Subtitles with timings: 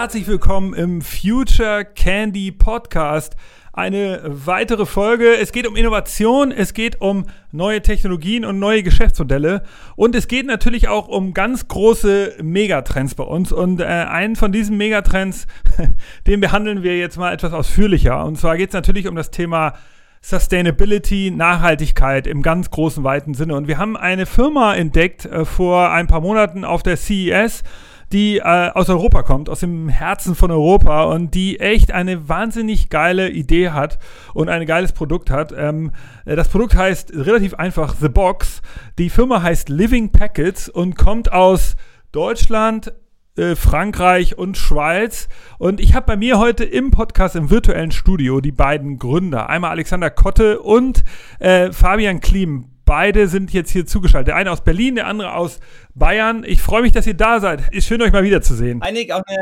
[0.00, 3.36] Herzlich willkommen im Future Candy Podcast.
[3.74, 5.36] Eine weitere Folge.
[5.36, 9.62] Es geht um Innovation, es geht um neue Technologien und neue Geschäftsmodelle
[9.96, 13.52] und es geht natürlich auch um ganz große Megatrends bei uns.
[13.52, 15.46] Und äh, einen von diesen Megatrends,
[16.26, 18.24] den behandeln wir jetzt mal etwas ausführlicher.
[18.24, 19.74] Und zwar geht es natürlich um das Thema
[20.22, 23.54] Sustainability, Nachhaltigkeit im ganz großen, weiten Sinne.
[23.54, 27.64] Und wir haben eine Firma entdeckt äh, vor ein paar Monaten auf der CES
[28.12, 32.90] die äh, aus Europa kommt, aus dem Herzen von Europa und die echt eine wahnsinnig
[32.90, 33.98] geile Idee hat
[34.34, 35.52] und ein geiles Produkt hat.
[35.56, 35.92] Ähm,
[36.24, 38.62] äh, das Produkt heißt relativ einfach The Box.
[38.98, 41.76] Die Firma heißt Living Packets und kommt aus
[42.12, 42.92] Deutschland,
[43.36, 45.28] äh, Frankreich und Schweiz.
[45.58, 49.48] Und ich habe bei mir heute im Podcast im virtuellen Studio die beiden Gründer.
[49.48, 51.04] Einmal Alexander Kotte und
[51.38, 52.66] äh, Fabian Klim.
[52.90, 54.30] Beide sind jetzt hier zugeschaltet.
[54.30, 55.60] Der eine aus Berlin, der andere aus
[55.94, 56.42] Bayern.
[56.42, 57.72] Ich freue mich, dass ihr da seid.
[57.72, 58.82] Ist schön, euch mal wiederzusehen.
[58.82, 59.40] Einig, auch eine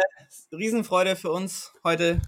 [0.53, 2.21] Riesenfreude für uns heute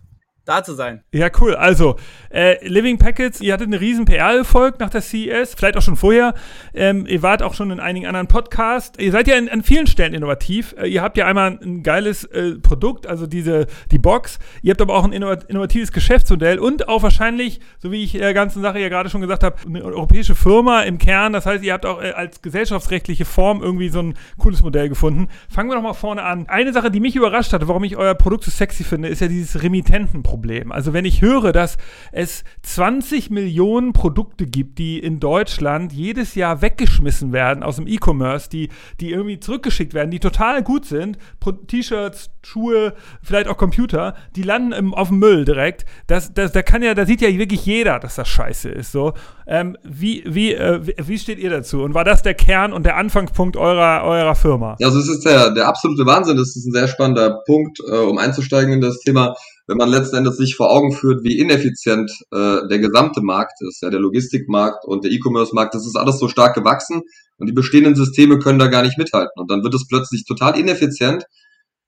[0.51, 1.03] da zu sein.
[1.12, 1.55] Ja, cool.
[1.55, 1.97] Also,
[2.31, 6.34] äh, Living Packets, ihr hattet einen riesen PR-Erfolg nach der CES, vielleicht auch schon vorher.
[6.75, 8.98] Ähm, ihr wart auch schon in einigen anderen Podcasts.
[8.98, 10.75] Ihr seid ja in, an vielen Stellen innovativ.
[10.77, 14.39] Äh, ihr habt ja einmal ein geiles äh, Produkt, also diese, die Box.
[14.62, 18.61] Ihr habt aber auch ein innovatives Geschäftsmodell und auch wahrscheinlich, so wie ich der ganzen
[18.61, 21.33] Sache ja gerade schon gesagt habe, eine europäische Firma im Kern.
[21.33, 25.29] Das heißt, ihr habt auch äh, als gesellschaftsrechtliche Form irgendwie so ein cooles Modell gefunden.
[25.48, 26.48] Fangen wir doch mal vorne an.
[26.48, 29.29] Eine Sache, die mich überrascht hatte, warum ich euer Produkt so sexy finde, ist ja
[29.29, 30.39] dieses Remittentenproblem.
[30.41, 30.72] Problem.
[30.72, 31.77] Also wenn ich höre, dass
[32.12, 38.48] es 20 Millionen Produkte gibt, die in Deutschland jedes Jahr weggeschmissen werden aus dem E-Commerce,
[38.48, 41.18] die, die irgendwie zurückgeschickt werden, die total gut sind,
[41.66, 45.84] T-Shirts, Schuhe, vielleicht auch Computer, die landen im, auf dem Müll direkt.
[46.06, 48.92] Das, das, da kann ja, da sieht ja wirklich jeder, dass das scheiße ist.
[48.92, 49.12] So.
[49.46, 51.83] Ähm, wie, wie, äh, wie steht ihr dazu?
[51.83, 54.77] Und war das der Kern und der Anfangspunkt eurer, eurer Firma?
[54.79, 56.39] Ja, also es ist der, der absolute Wahnsinn.
[56.39, 59.34] Das ist ein sehr spannender Punkt, äh, um einzusteigen in das Thema
[59.70, 63.81] wenn man letzten Endes sich vor Augen führt, wie ineffizient äh, der gesamte Markt ist,
[63.83, 67.03] ja, der Logistikmarkt und der E-Commerce-Markt, das ist alles so stark gewachsen
[67.39, 69.41] und die bestehenden Systeme können da gar nicht mithalten.
[69.41, 71.23] Und dann wird es plötzlich total ineffizient,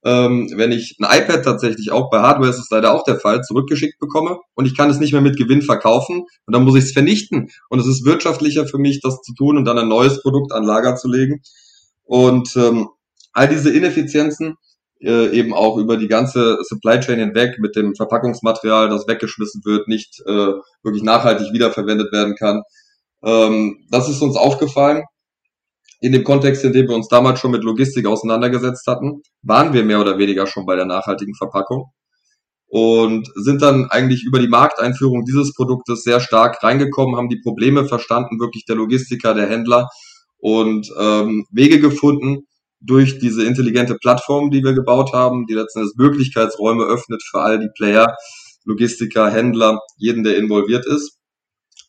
[0.05, 3.43] ähm, wenn ich ein iPad tatsächlich auch bei Hardware ist es leider auch der Fall,
[3.43, 6.85] zurückgeschickt bekomme und ich kann es nicht mehr mit Gewinn verkaufen und dann muss ich
[6.85, 7.49] es vernichten.
[7.69, 10.63] Und es ist wirtschaftlicher für mich, das zu tun und dann ein neues Produkt an
[10.63, 11.43] Lager zu legen.
[12.05, 12.91] Und ähm,
[13.33, 14.55] all diese Ineffizienzen
[15.03, 19.89] äh, eben auch über die ganze Supply Chain hinweg mit dem Verpackungsmaterial, das weggeschmissen wird,
[19.89, 20.53] nicht äh,
[20.83, 22.63] wirklich nachhaltig wiederverwendet werden kann.
[23.25, 25.03] Ähm, das ist uns aufgefallen.
[26.01, 29.85] In dem Kontext, in dem wir uns damals schon mit Logistik auseinandergesetzt hatten, waren wir
[29.85, 31.93] mehr oder weniger schon bei der nachhaltigen Verpackung
[32.73, 37.85] und sind dann eigentlich über die Markteinführung dieses Produktes sehr stark reingekommen, haben die Probleme
[37.85, 39.91] verstanden, wirklich der Logistiker, der Händler
[40.39, 42.47] und ähm, Wege gefunden,
[42.85, 47.59] durch diese intelligente Plattform, die wir gebaut haben, die letzten Endes Möglichkeitsräume öffnet für all
[47.59, 48.17] die Player,
[48.65, 51.19] Logistiker, Händler, jeden, der involviert ist,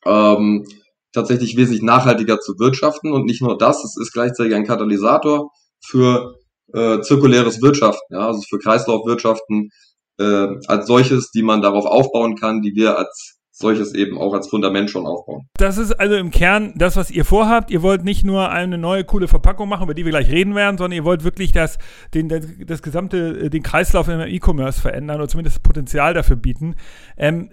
[0.06, 0.66] ähm,
[1.12, 3.12] tatsächlich wesentlich nachhaltiger zu wirtschaften.
[3.12, 5.52] Und nicht nur das, es ist gleichzeitig ein Katalysator
[5.86, 6.36] für
[6.74, 9.70] äh, zirkuläres Wirtschaften, ja, also für Kreislaufwirtschaften
[10.18, 14.48] äh, als solches, die man darauf aufbauen kann, die wir als solches eben auch als
[14.48, 15.48] Fundament schon aufbauen.
[15.58, 17.72] Das ist also im Kern das, was ihr vorhabt.
[17.72, 20.78] Ihr wollt nicht nur eine neue coole Verpackung machen, über die wir gleich reden werden,
[20.78, 21.80] sondern ihr wollt wirklich das,
[22.14, 26.76] den, das, das gesamte, äh, den Kreislauf im E-Commerce verändern oder zumindest Potenzial dafür bieten.
[27.18, 27.50] Ähm,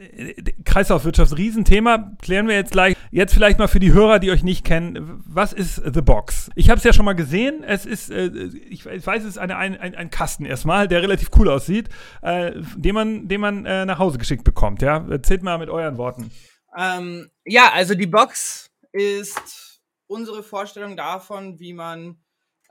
[0.65, 2.97] Kreislaufwirtschaft, Riesenthema, klären wir jetzt gleich.
[3.10, 6.50] Jetzt vielleicht mal für die Hörer, die euch nicht kennen, was ist The Box?
[6.54, 7.62] Ich habe es ja schon mal gesehen.
[7.66, 8.31] Es ist, äh,
[8.69, 11.88] ich, ich, weiß, es ist eine, ein, ein, ein Kasten erstmal, der relativ cool aussieht,
[12.22, 14.82] äh, den man, den man äh, nach Hause geschickt bekommt.
[14.82, 15.04] Ja?
[15.09, 16.33] Erzählt mal mit euren Worten?
[16.77, 22.21] Ähm, ja, also die Box ist unsere Vorstellung davon, wie man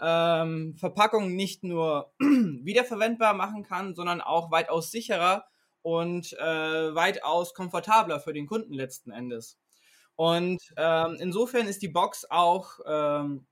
[0.01, 5.45] ähm, Verpackungen nicht nur wiederverwendbar machen kann, sondern auch weitaus sicherer
[5.81, 9.57] und äh, weitaus komfortabler für den Kunden letzten Endes.
[10.15, 13.45] Und ähm, insofern ist die Box auch ähm,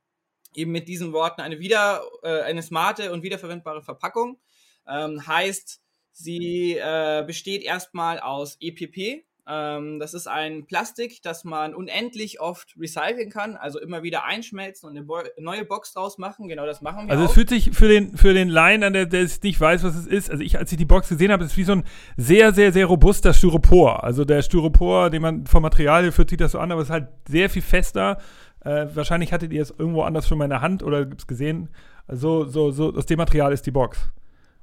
[0.53, 4.39] eben mit diesen Worten eine wieder äh, eine smarte und wiederverwendbare Verpackung.
[4.87, 5.81] Ähm, heißt,
[6.11, 12.75] sie äh, besteht erstmal aus EPP, ähm, das ist ein Plastik, das man unendlich oft
[12.77, 16.49] recyceln kann, also immer wieder einschmelzen und eine Bo neue Box draus machen.
[16.49, 17.13] Genau das machen wir.
[17.13, 19.83] Also es fühlt sich für den, für den Laien an, der, der es nicht weiß,
[19.83, 20.29] was es ist.
[20.29, 21.83] Also ich, als ich die Box gesehen habe, ist es wie so ein
[22.17, 24.03] sehr, sehr, sehr robuster Styropor.
[24.03, 26.93] Also der Styropor, den man vom Material fühlt sich das so an, aber es ist
[26.93, 28.17] halt sehr viel fester.
[28.65, 31.69] Äh, wahrscheinlich hattet ihr es irgendwo anders schon mal in der Hand oder es gesehen.
[32.05, 34.11] Also so, so aus dem Material ist die Box.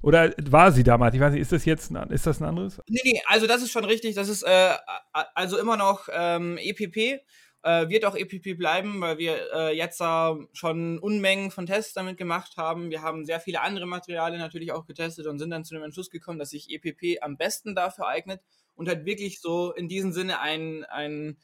[0.05, 1.15] Oder war sie damals?
[1.15, 2.81] Ich weiß nicht, ist das jetzt ein, ist das ein anderes?
[2.89, 4.15] Nee, nee, also das ist schon richtig.
[4.15, 4.75] Das ist äh,
[5.13, 7.23] also immer noch ähm, EPP.
[7.63, 12.19] Äh, wird auch EPP bleiben, weil wir äh, jetzt äh, schon Unmengen von Tests damit
[12.19, 12.91] gemacht haben.
[12.91, 16.11] Wir haben sehr viele andere Materialien natürlich auch getestet und sind dann zu dem Entschluss
[16.11, 18.43] gekommen, dass sich EPP am besten dafür eignet
[18.75, 21.39] und halt wirklich so in diesem Sinne ein, ein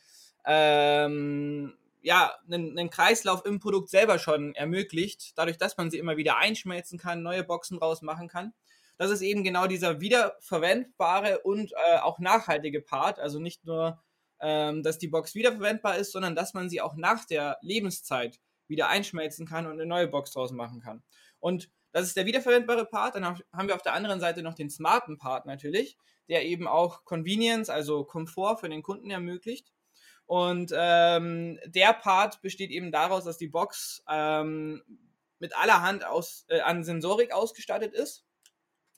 [0.44, 1.72] ähm,
[2.02, 6.37] ja, einen, einen Kreislauf im Produkt selber schon ermöglicht, dadurch, dass man sie immer wieder
[6.38, 8.52] einschmelzen kann, neue Boxen draus machen kann.
[8.97, 13.19] Das ist eben genau dieser wiederverwendbare und äh, auch nachhaltige Part.
[13.19, 14.02] Also nicht nur
[14.41, 18.88] ähm, dass die Box wiederverwendbar ist, sondern dass man sie auch nach der Lebenszeit wieder
[18.88, 21.03] einschmelzen kann und eine neue Box draus machen kann.
[21.41, 23.17] Und das ist der wiederverwendbare Part.
[23.17, 25.99] Dann haben wir auf der anderen Seite noch den smarten Part natürlich,
[26.29, 29.73] der eben auch Convenience, also Komfort für den Kunden ermöglicht.
[30.31, 34.81] Und ähm, der Part besteht eben daraus, dass die Box ähm,
[35.41, 38.25] mit allerhand aus, äh, an Sensorik ausgestattet ist.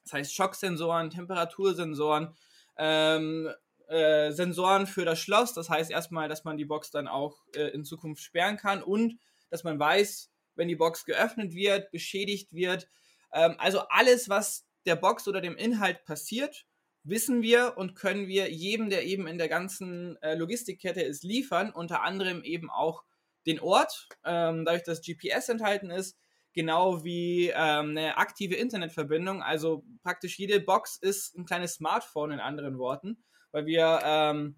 [0.04, 2.36] Das heißt Schocksensoren, Temperatursensoren,
[2.76, 3.50] ähm,
[3.88, 5.54] äh, Sensoren für das Schloss.
[5.54, 9.18] Das heißt erstmal, dass man die Box dann auch äh, in Zukunft sperren kann und
[9.48, 12.88] dass man weiß, wenn die Box geöffnet wird, beschädigt wird.
[13.32, 16.66] Ähm, also alles, was der Box oder dem Inhalt passiert,
[17.04, 21.70] wissen wir und können wir jedem, der eben in der ganzen äh, Logistikkette ist, liefern.
[21.70, 23.04] Unter anderem eben auch
[23.46, 26.16] den Ort, ähm, dadurch, dass GPS enthalten ist,
[26.52, 29.42] genau wie ähm, eine aktive Internetverbindung.
[29.42, 33.22] Also praktisch jede Box ist ein kleines Smartphone in anderen Worten
[33.52, 34.56] weil wir ähm,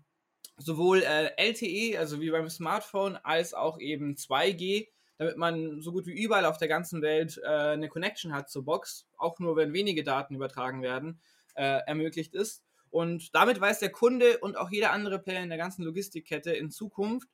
[0.56, 4.88] sowohl äh, LTE, also wie beim Smartphone, als auch eben 2G,
[5.18, 8.64] damit man so gut wie überall auf der ganzen Welt äh, eine Connection hat zur
[8.64, 11.20] Box, auch nur wenn wenige Daten übertragen werden,
[11.54, 12.62] äh, ermöglicht ist.
[12.90, 16.70] Und damit weiß der Kunde und auch jeder andere Player in der ganzen Logistikkette in
[16.70, 17.28] Zukunft,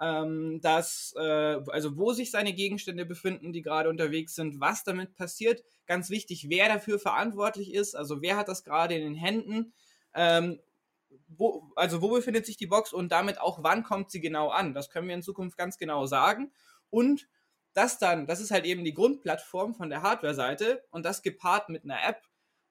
[0.00, 5.14] ähm, dass, äh, also wo sich seine Gegenstände befinden, die gerade unterwegs sind, was damit
[5.14, 5.62] passiert.
[5.86, 9.72] Ganz wichtig, wer dafür verantwortlich ist, also wer hat das gerade in den Händen
[10.14, 10.60] ähm,
[11.28, 14.74] wo, also wo befindet sich die Box und damit auch, wann kommt sie genau an.
[14.74, 16.52] Das können wir in Zukunft ganz genau sagen.
[16.90, 17.28] Und
[17.72, 21.84] das dann, das ist halt eben die Grundplattform von der Hardware-Seite und das gepaart mit
[21.84, 22.22] einer App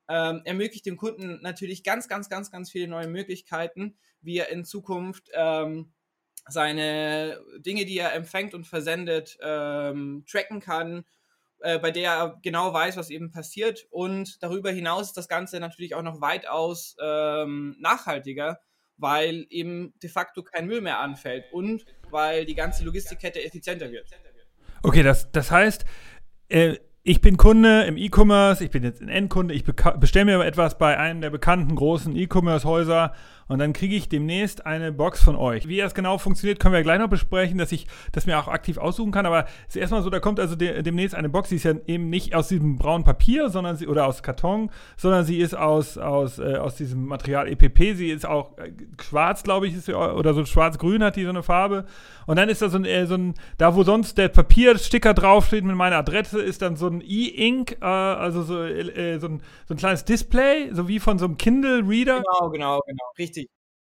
[0.09, 4.65] ähm, ermöglicht dem Kunden natürlich ganz, ganz, ganz, ganz viele neue Möglichkeiten, wie er in
[4.65, 5.93] Zukunft ähm,
[6.47, 11.05] seine Dinge, die er empfängt und versendet, ähm, tracken kann,
[11.59, 13.87] äh, bei der er genau weiß, was eben passiert.
[13.89, 18.59] Und darüber hinaus ist das Ganze natürlich auch noch weitaus ähm, nachhaltiger,
[18.97, 24.07] weil eben de facto kein Müll mehr anfällt und weil die ganze Logistikkette effizienter wird.
[24.83, 25.85] Okay, das, das heißt,
[26.49, 30.77] äh, ich bin Kunde im E-Commerce, ich bin jetzt ein Endkunde, ich bestelle mir etwas
[30.77, 33.13] bei einem der bekannten großen E-Commerce-Häuser
[33.53, 35.67] und dann kriege ich demnächst eine Box von euch.
[35.67, 38.79] Wie das genau funktioniert, können wir gleich noch besprechen, dass ich das mir auch aktiv
[38.79, 39.27] aussuchen kann.
[39.27, 41.75] Aber es ist erstmal so, da kommt also de demnächst eine Box, die ist ja
[41.85, 45.99] eben nicht aus diesem braunen Papier, sondern sie, oder aus Karton, sondern sie ist aus,
[45.99, 47.95] aus, äh, aus diesem Material EPP.
[47.95, 51.29] Sie ist auch äh, schwarz, glaube ich, ist sie, oder so schwarz-grün hat die so
[51.29, 51.85] eine Farbe.
[52.25, 55.63] Und dann ist da so ein, äh, so ein da wo sonst der Papiersticker draufsteht
[55.63, 59.75] mit meiner Adresse, ist dann so ein E-Ink, äh, also so, äh, so, ein, so
[59.75, 62.23] ein kleines Display, so wie von so einem Kindle-Reader.
[62.23, 63.42] Genau, genau, genau, richtig.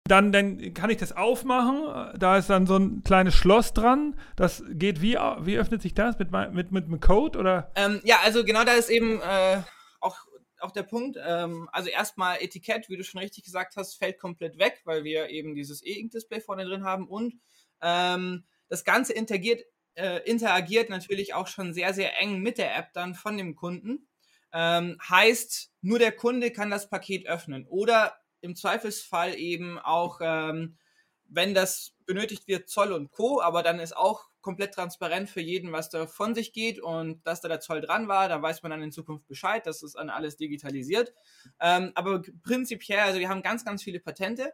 [0.06, 2.20] Dann, dann kann ich das aufmachen.
[2.20, 4.20] Da ist dann so ein kleines Schloss dran.
[4.36, 5.14] Das geht wie?
[5.14, 6.20] Wie öffnet sich das?
[6.20, 7.40] Mit, mit, mit, mit Code?
[7.40, 7.72] Oder?
[7.76, 9.62] Ähm, ja, also genau da ist eben äh,
[10.02, 10.18] auch,
[10.60, 11.18] auch der Punkt.
[11.26, 15.30] Ähm, also erstmal Etikett, wie du schon richtig gesagt hast, fällt komplett weg, weil wir
[15.30, 17.08] eben dieses E-Ink-Display vorne drin haben.
[17.08, 17.40] Und
[17.82, 19.64] ähm, das Ganze interagiert,
[19.96, 24.10] äh, interagiert natürlich auch schon sehr, sehr eng mit der App dann von dem Kunden.
[24.52, 27.66] Ähm, heißt, nur der Kunde kann das Paket öffnen.
[27.68, 30.78] Oder im Zweifelsfall eben auch, ähm,
[31.26, 35.72] wenn das benötigt wird, Zoll und Co., aber dann ist auch komplett transparent für jeden,
[35.72, 38.72] was da von sich geht und dass da der Zoll dran war, da weiß man
[38.72, 41.14] dann in Zukunft Bescheid, das ist dann alles digitalisiert.
[41.62, 44.54] Ähm, aber prinzipiell, also wir haben ganz, ganz viele Patente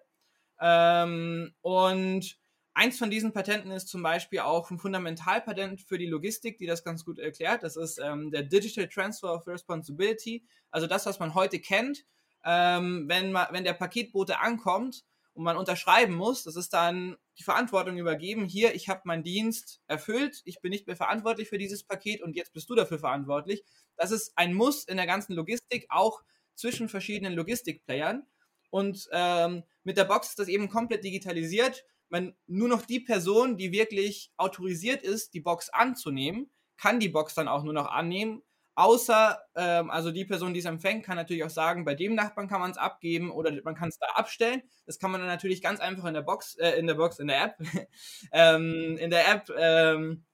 [0.62, 2.38] ähm, und
[2.76, 6.84] eins von diesen Patenten ist zum Beispiel auch ein Fundamentalpatent für die Logistik, die das
[6.84, 7.64] ganz gut erklärt.
[7.64, 12.06] Das ist ähm, der Digital Transfer of Responsibility, also das, was man heute kennt,
[12.44, 15.04] ähm, wenn, man, wenn der Paketbote ankommt
[15.34, 19.82] und man unterschreiben muss, das ist dann die Verantwortung übergeben, hier, ich habe meinen Dienst
[19.88, 23.64] erfüllt, ich bin nicht mehr verantwortlich für dieses Paket und jetzt bist du dafür verantwortlich.
[23.96, 26.22] Das ist ein Muss in der ganzen Logistik, auch
[26.56, 28.28] zwischen verschiedenen Logistikplayern.
[28.70, 31.86] Und ähm, mit der Box ist das eben komplett digitalisiert.
[32.10, 37.34] Man, nur noch die Person, die wirklich autorisiert ist, die Box anzunehmen, kann die Box
[37.34, 38.42] dann auch nur noch annehmen
[38.76, 42.48] Außer, ähm, also die Person, die es empfängt, kann natürlich auch sagen, bei dem Nachbarn
[42.48, 44.62] kann man es abgeben oder man kann es da abstellen.
[44.86, 47.28] Das kann man dann natürlich ganz einfach in der Box, äh, in der Box, in
[47.28, 47.56] der App,
[48.32, 50.26] ähm, in der App ähm,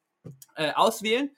[0.56, 1.32] äh, auswählen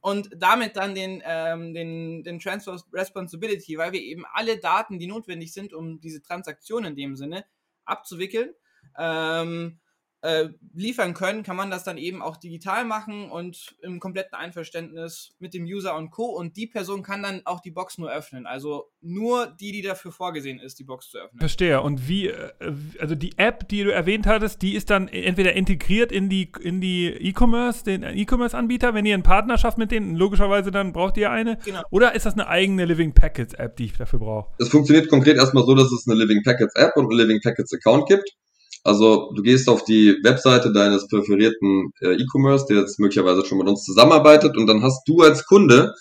[0.00, 5.06] und damit dann den, ähm, den, den Transfer Responsibility, weil wir eben alle Daten, die
[5.06, 7.44] notwendig sind, um diese Transaktion in dem Sinne
[7.84, 8.54] abzuwickeln,
[8.98, 9.80] ähm,
[10.22, 15.34] äh, liefern können, kann man das dann eben auch digital machen und im kompletten Einverständnis
[15.38, 16.24] mit dem User und Co.
[16.24, 18.46] Und die Person kann dann auch die Box nur öffnen.
[18.46, 21.38] Also nur die, die dafür vorgesehen ist, die Box zu öffnen.
[21.38, 21.80] Verstehe.
[21.80, 22.50] Und wie, äh,
[22.98, 26.80] also die App, die du erwähnt hattest, die ist dann entweder integriert in die in
[26.80, 31.58] die E-Commerce, den E-Commerce-Anbieter, wenn ihr in Partnerschaft mit denen, logischerweise dann braucht ihr eine.
[31.64, 31.82] Genau.
[31.90, 34.54] Oder ist das eine eigene Living Packets App, die ich dafür brauche?
[34.58, 37.72] Es funktioniert konkret erstmal so, dass es eine Living Packets App und einen Living Packets
[37.72, 38.36] Account gibt.
[38.86, 43.66] Also du gehst auf die Webseite deines präferierten äh, E-Commerce, der jetzt möglicherweise schon mit
[43.66, 45.92] uns zusammenarbeitet und dann hast du als Kunde,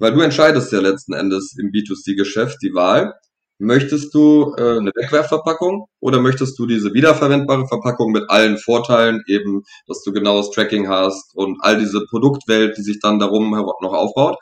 [0.00, 3.14] weil du entscheidest ja letzten Endes im B2C-Geschäft die Wahl,
[3.58, 9.62] möchtest du äh, eine Wegwerfverpackung oder möchtest du diese wiederverwendbare Verpackung mit allen Vorteilen, eben,
[9.86, 14.36] dass du genaues Tracking hast und all diese Produktwelt, die sich dann darum noch aufbaut.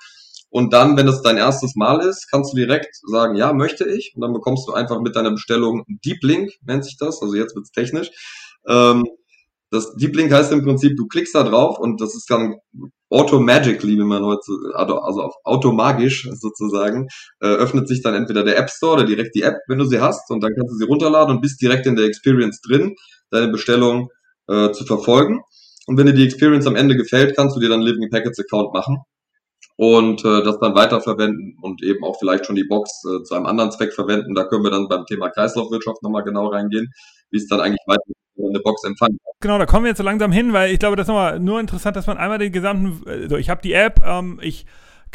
[0.55, 4.13] Und dann, wenn es dein erstes Mal ist, kannst du direkt sagen, ja, möchte ich.
[4.15, 7.21] Und dann bekommst du einfach mit deiner Bestellung Deep Link, nennt sich das.
[7.21, 8.09] Also jetzt wird's technisch.
[8.69, 9.03] Ähm,
[9.73, 12.55] das Deep Link heißt im Prinzip, du klickst da drauf und das ist dann
[13.11, 17.09] automagically, wie man heute, also, also auf automagisch sozusagen,
[17.41, 20.01] äh, öffnet sich dann entweder der App Store oder direkt die App, wenn du sie
[20.01, 22.95] hast und dann kannst du sie runterladen und bist direkt in der Experience drin,
[23.33, 24.09] deine Bestellung
[24.47, 25.41] äh, zu verfolgen.
[25.89, 28.73] Und wenn dir die Experience am Ende gefällt, kannst du dir dann Living Packets Account
[28.73, 28.99] machen
[29.77, 33.47] und äh, das dann weiterverwenden und eben auch vielleicht schon die Box äh, zu einem
[33.47, 34.35] anderen Zweck verwenden.
[34.35, 36.93] Da können wir dann beim Thema Kreislaufwirtschaft nochmal genau reingehen,
[37.31, 38.03] wie es dann eigentlich weiter
[38.37, 41.05] eine Box empfangen Genau, da kommen wir jetzt so langsam hin, weil ich glaube, das
[41.05, 44.41] ist nochmal nur interessant, dass man einmal den gesamten, also ich habe die App, ähm,
[44.43, 44.65] ich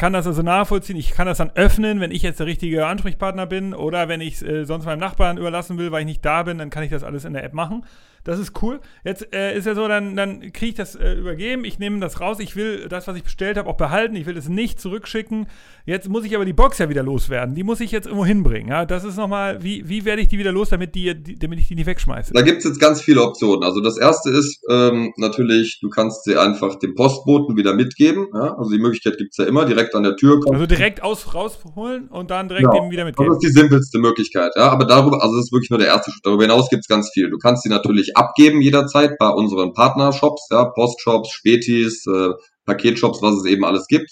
[0.00, 0.96] kann das also nachvollziehen.
[0.96, 4.36] Ich kann das dann öffnen, wenn ich jetzt der richtige Ansprechpartner bin oder wenn ich
[4.36, 6.90] es äh, sonst meinem Nachbarn überlassen will, weil ich nicht da bin, dann kann ich
[6.90, 7.84] das alles in der App machen.
[8.24, 8.80] Das ist cool.
[9.04, 12.20] Jetzt äh, ist ja so, dann, dann kriege ich das äh, übergeben, ich nehme das
[12.20, 15.46] raus, ich will das, was ich bestellt habe, auch behalten, ich will es nicht zurückschicken.
[15.86, 17.54] Jetzt muss ich aber die Box ja wieder loswerden.
[17.54, 18.68] Die muss ich jetzt irgendwo hinbringen.
[18.68, 18.84] Ja?
[18.84, 21.68] Das ist nochmal, wie, wie werde ich die wieder los, damit, die, die damit ich
[21.68, 22.32] die nicht wegschmeiße?
[22.34, 23.64] Da gibt es jetzt ganz viele Optionen.
[23.64, 28.26] Also das erste ist ähm, natürlich, du kannst sie einfach dem Postboten wieder mitgeben.
[28.34, 28.56] Ja?
[28.56, 30.40] Also die Möglichkeit gibt es ja immer, direkt an der Tür.
[30.50, 32.80] Also direkt aus, rausholen und dann direkt ja.
[32.80, 33.32] dem wieder mitgeben.
[33.32, 34.52] Das ist die simpelste Möglichkeit.
[34.56, 34.68] Ja?
[34.70, 36.24] Aber darüber, also das ist wirklich nur der erste Schritt.
[36.24, 37.30] Darüber hinaus gibt es ganz viel.
[37.30, 42.30] Du kannst sie natürlich abgeben jederzeit bei unseren Partnershops, ja, Postshops, Spätis, äh,
[42.66, 44.10] Paketshops, was es eben alles gibt.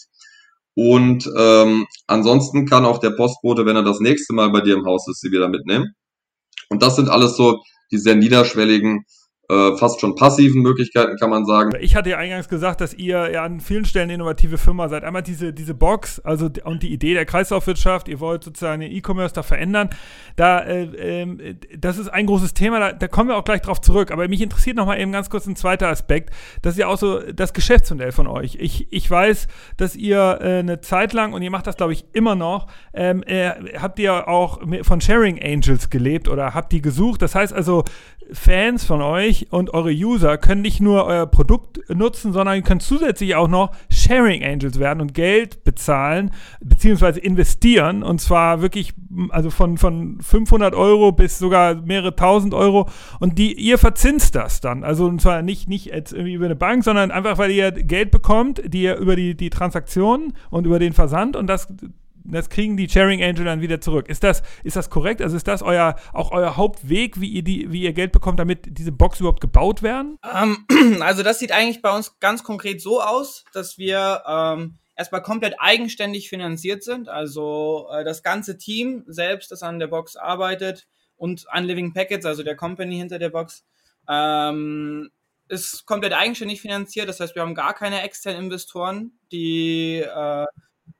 [0.75, 4.87] Und ähm, ansonsten kann auch der Postbote, wenn er das nächste Mal bei dir im
[4.87, 5.95] Haus ist, sie wieder mitnehmen.
[6.71, 9.05] Und das sind alles so die sehr niederschwelligen
[9.51, 11.73] äh, fast schon passiven Möglichkeiten, kann man sagen.
[11.81, 15.05] Ich hatte ja eingangs gesagt, dass ihr ja an vielen Stellen innovative Firma seid.
[15.05, 19.35] Einmal diese, diese Box, also und die Idee der Kreislaufwirtschaft, ihr wollt sozusagen den E-Commerce
[19.35, 19.89] da verändern.
[20.37, 20.83] Da, äh,
[21.23, 24.11] äh, das ist ein großes Thema, da, da, kommen wir auch gleich drauf zurück.
[24.11, 26.29] Aber mich interessiert nochmal eben ganz kurz ein zweiter Aspekt.
[26.61, 28.59] Das ist ja auch so das Geschäftsmodell von euch.
[28.61, 32.05] Ich, ich weiß, dass ihr äh, eine Zeit lang, und ihr macht das, glaube ich,
[32.13, 37.23] immer noch, ähm, äh, habt ihr auch von Sharing Angels gelebt oder habt die gesucht.
[37.23, 37.85] Das heißt also,
[38.33, 42.83] Fans von euch und eure User können nicht nur euer Produkt nutzen, sondern ihr könnt
[42.83, 46.31] zusätzlich auch noch Sharing Angels werden und Geld bezahlen
[46.61, 48.03] beziehungsweise investieren.
[48.03, 48.95] Und zwar wirklich
[49.31, 52.89] also von, von 500 Euro bis sogar mehrere tausend Euro.
[53.21, 54.85] Und die ihr verzinst das dann.
[54.85, 58.11] Also und zwar nicht nicht jetzt irgendwie über eine Bank, sondern einfach weil ihr Geld
[58.11, 61.37] bekommt, die ihr über die die Transaktionen und über den Versand.
[61.37, 61.69] Und das
[62.33, 64.09] das kriegen die Sharing Angel dann wieder zurück.
[64.09, 65.23] Ist das, ist das korrekt?
[65.23, 68.79] Also ist das euer, auch euer Hauptweg, wie ihr, die, wie ihr Geld bekommt, damit
[68.79, 70.19] diese Box überhaupt gebaut werden?
[70.23, 70.67] Ähm,
[71.01, 75.55] also das sieht eigentlich bei uns ganz konkret so aus, dass wir ähm, erstmal komplett
[75.59, 77.09] eigenständig finanziert sind.
[77.09, 82.27] Also äh, das ganze Team selbst, das an der Box arbeitet und an Living Packets,
[82.27, 83.65] also der Company hinter der Box,
[84.09, 85.11] ähm,
[85.49, 87.09] ist komplett eigenständig finanziert.
[87.09, 90.47] Das heißt, wir haben gar keine externen Investoren, die äh,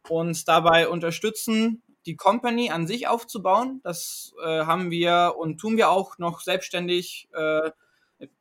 [0.09, 3.81] uns dabei unterstützen, die Company an sich aufzubauen.
[3.85, 7.71] Das äh, haben wir und tun wir auch noch selbstständig, äh,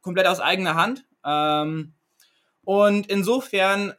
[0.02, 1.06] komplett aus eigener Hand.
[1.26, 1.94] Ähm,
[2.64, 3.94] und insofern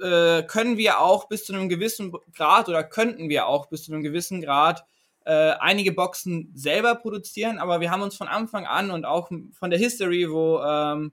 [0.00, 3.92] äh, können wir auch bis zu einem gewissen Grad oder könnten wir auch bis zu
[3.92, 4.84] einem gewissen Grad
[5.24, 9.70] äh, einige Boxen selber produzieren, aber wir haben uns von Anfang an und auch von
[9.70, 11.12] der History, wo ähm,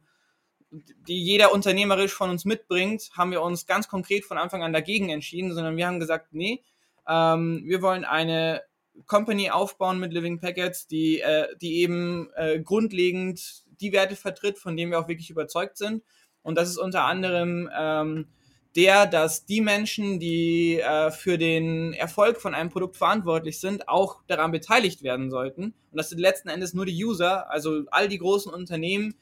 [1.08, 5.10] die jeder unternehmerisch von uns mitbringt, haben wir uns ganz konkret von Anfang an dagegen
[5.10, 6.64] entschieden, sondern wir haben gesagt, nee,
[7.08, 8.64] ähm, wir wollen eine
[9.06, 14.78] Company aufbauen mit Living Packets, die, äh, die eben äh, grundlegend die Werte vertritt, von
[14.78, 16.04] denen wir auch wirklich überzeugt sind.
[16.42, 18.28] Und das ist unter anderem ähm,
[18.76, 24.22] der, dass die Menschen, die äh, für den Erfolg von einem Produkt verantwortlich sind, auch
[24.28, 25.74] daran beteiligt werden sollten.
[25.92, 29.16] Und das sind letzten Endes nur die User, also all die großen Unternehmen,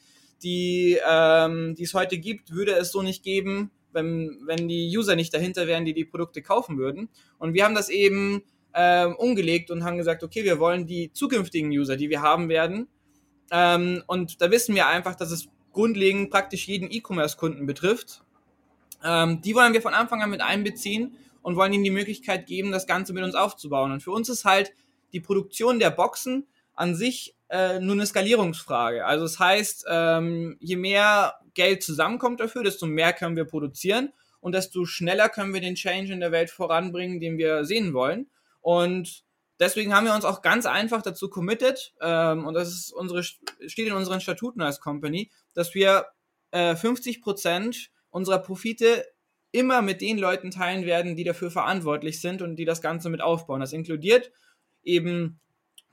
[0.44, 5.16] die ähm, die es heute gibt, würde es so nicht geben, wenn, wenn die User
[5.16, 7.10] nicht dahinter wären, die die Produkte kaufen würden.
[7.38, 8.44] Und wir haben das eben
[8.74, 12.88] ähm, umgelegt und haben gesagt, okay, wir wollen die zukünftigen User, die wir haben werden,
[13.52, 18.24] Ähm, und da wissen wir einfach, dass es grundlegend praktisch jeden E-Commerce-Kunden betrifft.
[19.04, 22.72] Ähm, die wollen wir von Anfang an mit einbeziehen und wollen ihnen die Möglichkeit geben,
[22.72, 23.92] das Ganze mit uns aufzubauen.
[23.92, 24.72] Und für uns ist halt
[25.12, 26.48] die Produktion der Boxen
[26.82, 29.06] an sich äh, nur eine Skalierungsfrage.
[29.06, 34.56] Also das heißt, ähm, je mehr Geld zusammenkommt dafür, desto mehr können wir produzieren und
[34.56, 38.32] desto schneller können wir den Change in der Welt voranbringen, den wir sehen wollen.
[38.62, 39.24] Und
[39.60, 43.88] deswegen haben wir uns auch ganz einfach dazu committed, ähm, und das ist unsere, steht
[43.88, 46.08] in unseren Statuten als Company, dass wir
[46.50, 49.06] äh, 50 Prozent unserer Profite
[49.52, 53.22] immer mit den Leuten teilen werden, die dafür verantwortlich sind und die das Ganze mit
[53.22, 53.60] aufbauen.
[53.60, 54.32] Das inkludiert
[54.82, 55.40] eben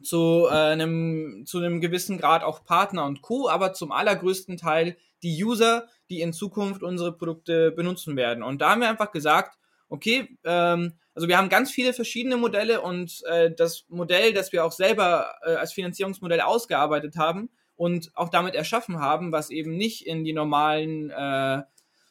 [0.03, 4.97] zu, äh, einem, zu einem gewissen Grad auch Partner und Co., aber zum allergrößten Teil
[5.23, 8.43] die User, die in Zukunft unsere Produkte benutzen werden.
[8.43, 12.81] Und da haben wir einfach gesagt, okay, ähm, also wir haben ganz viele verschiedene Modelle
[12.81, 18.29] und äh, das Modell, das wir auch selber äh, als Finanzierungsmodell ausgearbeitet haben und auch
[18.29, 21.63] damit erschaffen haben, was eben nicht in die normalen, äh,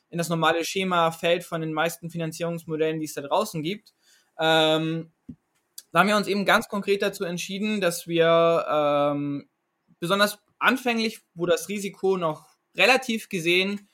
[0.10, 3.94] in das normale Schema fällt von den meisten Finanzierungsmodellen, die es da draußen gibt,
[4.40, 5.12] ähm,
[5.92, 9.50] da haben wir uns eben ganz konkret dazu entschieden, dass wir ähm,
[10.00, 13.88] besonders anfänglich, wo das Risiko noch relativ gesehen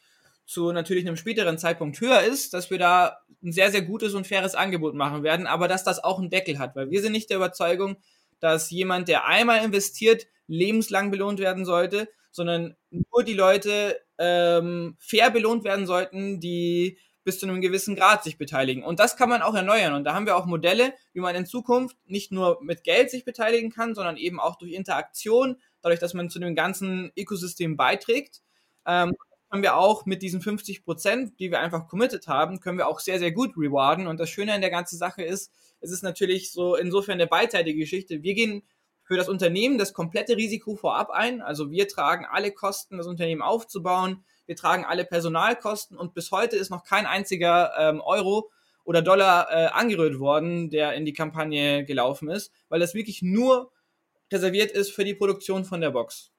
[0.45, 4.27] zu natürlich einem späteren Zeitpunkt höher ist, dass wir da ein sehr, sehr gutes und
[4.27, 7.29] faires Angebot machen werden, aber dass das auch einen Deckel hat, weil wir sind nicht
[7.29, 7.97] der Überzeugung,
[8.39, 15.29] dass jemand, der einmal investiert, lebenslang belohnt werden sollte, sondern nur die Leute ähm, fair
[15.29, 18.83] belohnt werden sollten, die bis zu einem gewissen Grad sich beteiligen.
[18.83, 19.93] Und das kann man auch erneuern.
[19.93, 23.25] Und da haben wir auch Modelle, wie man in Zukunft nicht nur mit Geld sich
[23.25, 28.41] beteiligen kann, sondern eben auch durch Interaktion, dadurch, dass man zu dem ganzen Ökosystem beiträgt.
[28.85, 29.13] Ähm,
[29.49, 32.99] können wir auch mit diesen 50 Prozent, die wir einfach committed haben, können wir auch
[32.99, 34.07] sehr, sehr gut rewarden.
[34.07, 37.77] Und das Schöne an der ganzen Sache ist, es ist natürlich so insofern eine beidseitige
[37.77, 38.23] Geschichte.
[38.23, 38.63] Wir gehen
[39.03, 41.41] für das Unternehmen das komplette Risiko vorab ein.
[41.41, 46.55] Also wir tragen alle Kosten, das Unternehmen aufzubauen wir tragen alle Personalkosten und bis heute
[46.55, 48.49] ist noch kein einziger ähm, Euro
[48.83, 53.71] oder Dollar äh, angerührt worden, der in die Kampagne gelaufen ist, weil das wirklich nur
[54.31, 56.31] reserviert ist für die Produktion von der Box.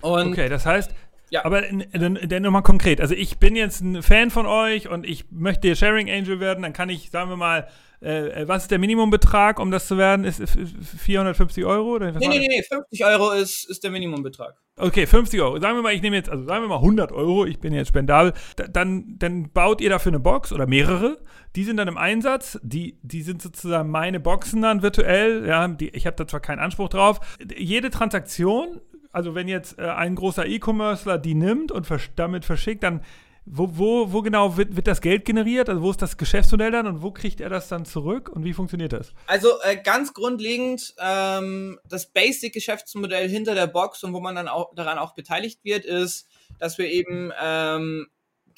[0.00, 0.90] Und okay, das heißt,
[1.32, 1.46] ja.
[1.46, 3.00] Aber dann, dann nochmal konkret.
[3.00, 6.74] Also ich bin jetzt ein Fan von euch und ich möchte Sharing Angel werden, dann
[6.74, 7.68] kann ich, sagen wir mal,
[8.00, 10.26] äh, was ist der Minimumbetrag, um das zu werden?
[10.26, 10.56] Ist, ist
[10.98, 11.94] 450 Euro?
[11.94, 14.54] Oder nee, nee, nee, nee, 50 Euro ist, ist der Minimumbetrag.
[14.76, 15.58] Okay, 50 Euro.
[15.58, 17.88] Sagen wir mal, ich nehme jetzt, also sagen wir mal 100 Euro, ich bin jetzt
[17.88, 18.34] spendabel.
[18.56, 21.18] Da, dann, dann baut ihr dafür eine Box oder mehrere.
[21.56, 22.58] Die sind dann im Einsatz.
[22.62, 25.46] Die, die sind sozusagen meine Boxen dann virtuell.
[25.46, 27.20] Ja, die, ich habe da zwar keinen Anspruch drauf.
[27.56, 32.82] Jede Transaktion, also wenn jetzt äh, ein großer E-Commercer die nimmt und vers damit verschickt,
[32.82, 33.02] dann
[33.44, 35.68] wo, wo, wo genau wird, wird das Geld generiert?
[35.68, 38.52] Also wo ist das Geschäftsmodell dann und wo kriegt er das dann zurück und wie
[38.52, 39.12] funktioniert das?
[39.26, 44.72] Also äh, ganz grundlegend ähm, das Basic-Geschäftsmodell hinter der Box und wo man dann auch
[44.74, 48.06] daran auch beteiligt wird, ist, dass wir eben ähm,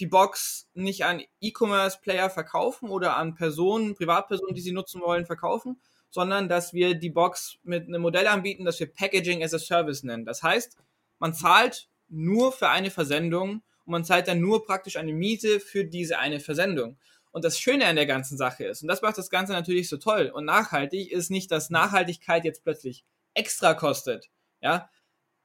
[0.00, 5.80] die Box nicht an E-Commerce-Player verkaufen oder an Personen, Privatpersonen, die sie nutzen wollen, verkaufen,
[6.14, 10.04] sondern dass wir die Box mit einem Modell anbieten, das wir Packaging as a Service
[10.04, 10.24] nennen.
[10.24, 10.76] Das heißt,
[11.18, 15.84] man zahlt nur für eine Versendung und man zahlt dann nur praktisch eine Miete für
[15.84, 16.98] diese eine Versendung.
[17.32, 19.96] Und das Schöne an der ganzen Sache ist, und das macht das Ganze natürlich so
[19.96, 24.88] toll und nachhaltig, ist nicht, dass Nachhaltigkeit jetzt plötzlich extra kostet, ja,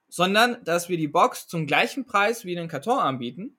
[0.08, 3.58] sondern dass wir die Box zum gleichen Preis wie einen Karton anbieten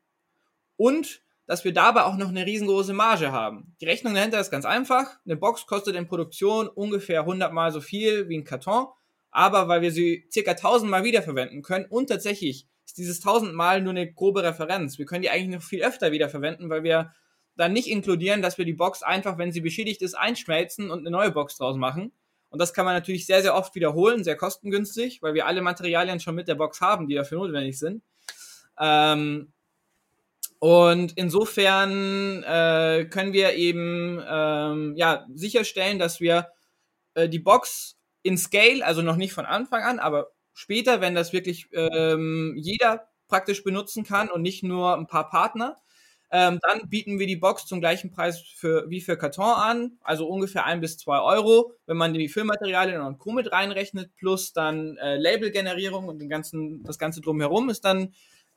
[0.78, 3.76] und dass wir dabei auch noch eine riesengroße Marge haben.
[3.82, 5.18] Die Rechnung dahinter ist ganz einfach.
[5.26, 8.88] Eine Box kostet in Produktion ungefähr 100 mal so viel wie ein Karton,
[9.32, 13.92] aber weil wir sie circa 1000 mal wiederverwenden können und tatsächlich ist dieses tausendmal nur
[13.92, 14.98] eine grobe Referenz.
[14.98, 17.12] Wir können die eigentlich noch viel öfter wiederverwenden, weil wir
[17.58, 21.12] dann nicht inkludieren, dass wir die Box einfach, wenn sie beschädigt ist, einschmelzen und eine
[21.12, 22.14] neue Box draus machen.
[22.48, 26.22] Und das kann man natürlich sehr, sehr oft wiederholen, sehr kostengünstig, weil wir alle Materialien
[26.22, 28.04] schon mit der Box haben, die dafür notwendig sind.
[28.80, 29.52] Ähm,
[30.62, 36.50] und insofern äh, können wir eben ähm, ja, sicherstellen, dass wir
[37.16, 41.34] äh, die Box in Scale, also noch nicht von Anfang an, aber später, wenn das
[41.34, 45.78] wirklich ähm, jeder praktisch benutzen kann und nicht nur ein paar Partner,
[46.30, 50.28] ähm, dann bieten wir die Box zum gleichen Preis für, wie für Karton an, also
[50.28, 53.32] ungefähr ein bis zwei Euro, wenn man die Füllmaterialien und Co.
[53.32, 58.14] mit reinrechnet, plus dann äh, Labelgenerierung und den ganzen, das Ganze drumherum ist dann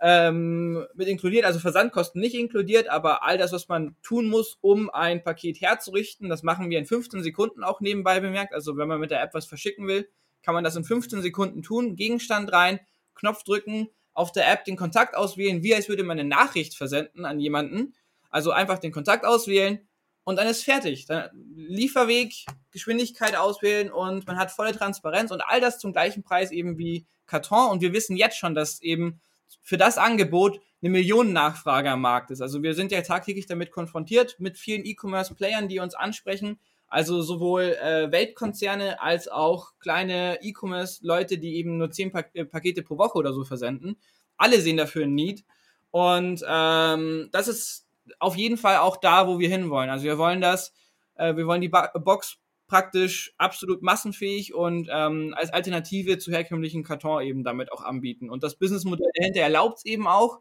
[0.06, 4.90] ähm, mit inkludiert, also Versandkosten nicht inkludiert, aber all das, was man tun muss, um
[4.90, 8.52] ein Paket herzurichten, das machen wir in 15 Sekunden auch nebenbei bemerkt.
[8.52, 10.06] Also wenn man mit der App was verschicken will,
[10.42, 11.96] kann man das in 15 Sekunden tun.
[11.96, 12.80] Gegenstand rein,
[13.14, 17.24] Knopf drücken, auf der App den Kontakt auswählen, wie als würde man eine Nachricht versenden
[17.24, 17.94] an jemanden.
[18.28, 19.80] Also einfach den Kontakt auswählen,
[20.24, 21.06] und dann ist fertig.
[21.06, 26.50] Dann Lieferweg, Geschwindigkeit auswählen und man hat volle Transparenz und all das zum gleichen Preis
[26.50, 27.70] eben wie Karton.
[27.70, 29.20] Und wir wissen jetzt schon, dass eben
[29.62, 32.42] für das Angebot eine Millionennachfrage am Markt ist.
[32.42, 36.58] Also wir sind ja tagtäglich damit konfrontiert mit vielen E-Commerce-Playern, die uns ansprechen.
[36.88, 42.82] Also sowohl äh, Weltkonzerne als auch kleine E-Commerce-Leute, die eben nur zehn pa äh, Pakete
[42.82, 43.96] pro Woche oder so versenden.
[44.36, 45.44] Alle sehen dafür ein Need.
[45.90, 47.86] Und ähm, das ist
[48.18, 49.90] auf jeden Fall auch da, wo wir hinwollen.
[49.90, 50.72] Also wir wollen das,
[51.14, 52.38] äh, wir wollen die ba Box
[52.74, 58.28] praktisch absolut massenfähig und ähm, als Alternative zu herkömmlichen Karton eben damit auch anbieten.
[58.28, 60.40] Und das Businessmodell dahinter erlaubt es eben auch,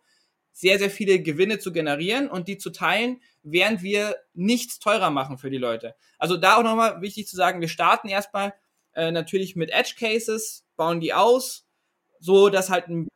[0.51, 5.37] sehr, sehr viele Gewinne zu generieren und die zu teilen, während wir nichts teurer machen
[5.37, 5.93] für die Leute.
[6.17, 8.55] Also da auch nochmal wichtig zu sagen, wir starten erstmal
[8.95, 11.67] äh, natürlich mit Edge Cases, bauen die aus,
[12.19, 13.09] so dass halt ein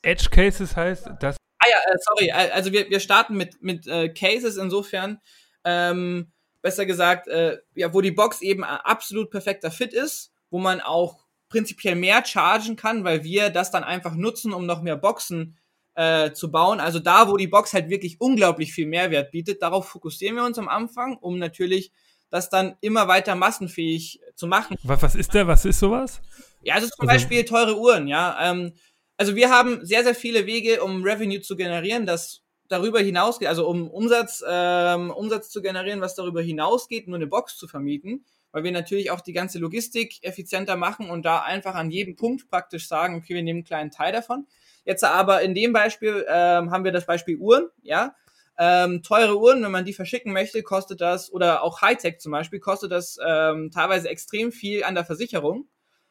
[0.00, 3.86] Edge Cases heißt, dass Ah ja, äh, sorry, äh, also wir, wir starten mit, mit
[3.86, 5.20] äh, Cases insofern,
[5.64, 6.32] ähm,
[6.62, 11.26] besser gesagt, äh, ja, wo die Box eben absolut perfekter Fit ist, wo man auch
[11.48, 15.58] prinzipiell mehr chargen kann, weil wir das dann einfach nutzen, um noch mehr Boxen
[15.94, 16.80] äh, zu bauen.
[16.80, 20.58] Also da, wo die Box halt wirklich unglaublich viel Mehrwert bietet, darauf fokussieren wir uns
[20.58, 21.92] am Anfang, um natürlich
[22.30, 24.76] das dann immer weiter massenfähig zu machen.
[24.82, 25.46] Was, was ist der?
[25.46, 26.22] Was ist sowas?
[26.62, 28.38] Ja, also zum also, Beispiel teure Uhren, ja.
[28.40, 28.72] Ähm,
[29.18, 32.41] also wir haben sehr, sehr viele Wege, um Revenue zu generieren, das
[32.72, 37.56] darüber hinausgeht, also um Umsatz, ähm, Umsatz zu generieren, was darüber hinausgeht, nur eine Box
[37.56, 41.90] zu vermieten, weil wir natürlich auch die ganze Logistik effizienter machen und da einfach an
[41.90, 44.46] jedem Punkt praktisch sagen, okay, wir nehmen einen kleinen Teil davon.
[44.84, 48.14] Jetzt aber in dem Beispiel ähm, haben wir das Beispiel Uhren, ja.
[48.58, 52.60] Ähm, teure Uhren, wenn man die verschicken möchte, kostet das, oder auch Hightech zum Beispiel,
[52.60, 55.68] kostet das ähm, teilweise extrem viel an der Versicherung.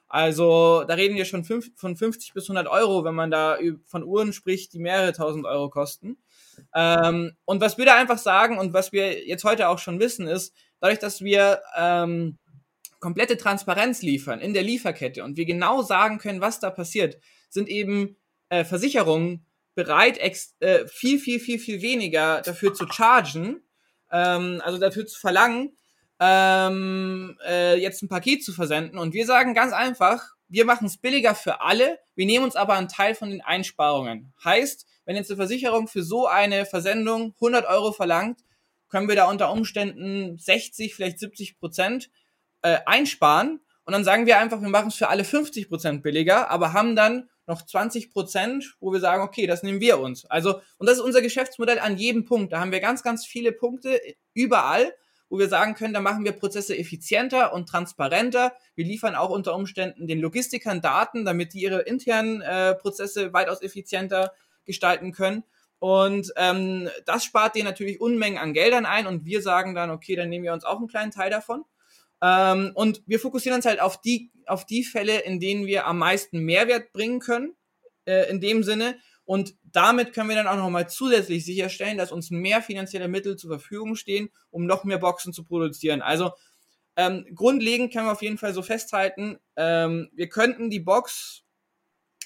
[0.07, 4.03] Also da reden wir schon fünf, von 50 bis 100 Euro, wenn man da von
[4.03, 6.17] Uhren spricht, die mehrere tausend Euro kosten.
[6.75, 10.27] Ähm, und was wir da einfach sagen und was wir jetzt heute auch schon wissen,
[10.27, 12.37] ist, dadurch, dass wir ähm,
[12.99, 17.17] komplette Transparenz liefern in der Lieferkette und wir genau sagen können, was da passiert,
[17.49, 18.15] sind eben
[18.49, 23.61] äh, Versicherungen bereit, äh, viel, viel, viel, viel weniger dafür zu chargen,
[24.11, 25.75] ähm, also dafür zu verlangen,
[26.19, 28.99] ähm, äh, jetzt ein Paket zu versenden.
[28.99, 32.75] Und wir sagen ganz einfach, wir machen es billiger für alle, wir nehmen uns aber
[32.75, 34.33] einen Teil von den Einsparungen.
[34.43, 38.45] Heißt, wenn jetzt eine Versicherung für so eine Versendung 100 Euro verlangt,
[38.87, 42.09] können wir da unter Umständen 60, vielleicht 70 Prozent
[42.61, 43.59] äh, einsparen.
[43.83, 46.95] Und dann sagen wir einfach, wir machen es für alle 50 Prozent billiger, aber haben
[46.95, 50.23] dann noch 20 Prozent, wo wir sagen, okay, das nehmen wir uns.
[50.27, 52.53] Also, und das ist unser Geschäftsmodell an jedem Punkt.
[52.53, 53.99] Da haben wir ganz, ganz viele Punkte
[54.33, 54.93] überall
[55.31, 58.53] wo wir sagen können, da machen wir Prozesse effizienter und transparenter.
[58.75, 63.61] Wir liefern auch unter Umständen den Logistikern Daten, damit die ihre internen äh, Prozesse weitaus
[63.61, 64.33] effizienter
[64.71, 65.43] gestalten können.
[65.79, 70.15] Und ähm, das spart denen natürlich Unmengen an Geldern ein und wir sagen dann, okay,
[70.15, 71.63] dann nehmen wir uns auch einen kleinen Teil davon.
[72.21, 75.97] Ähm, und wir fokussieren uns halt auf die, auf die Fälle, in denen wir am
[75.97, 77.55] meisten Mehrwert bringen können,
[78.05, 78.95] äh, in dem Sinne.
[79.25, 83.49] Und damit können wir dann auch nochmal zusätzlich sicherstellen, dass uns mehr finanzielle Mittel zur
[83.49, 86.01] Verfügung stehen, um noch mehr Boxen zu produzieren.
[86.01, 86.31] Also
[86.95, 91.43] ähm, grundlegend können wir auf jeden Fall so festhalten, ähm, wir könnten die Box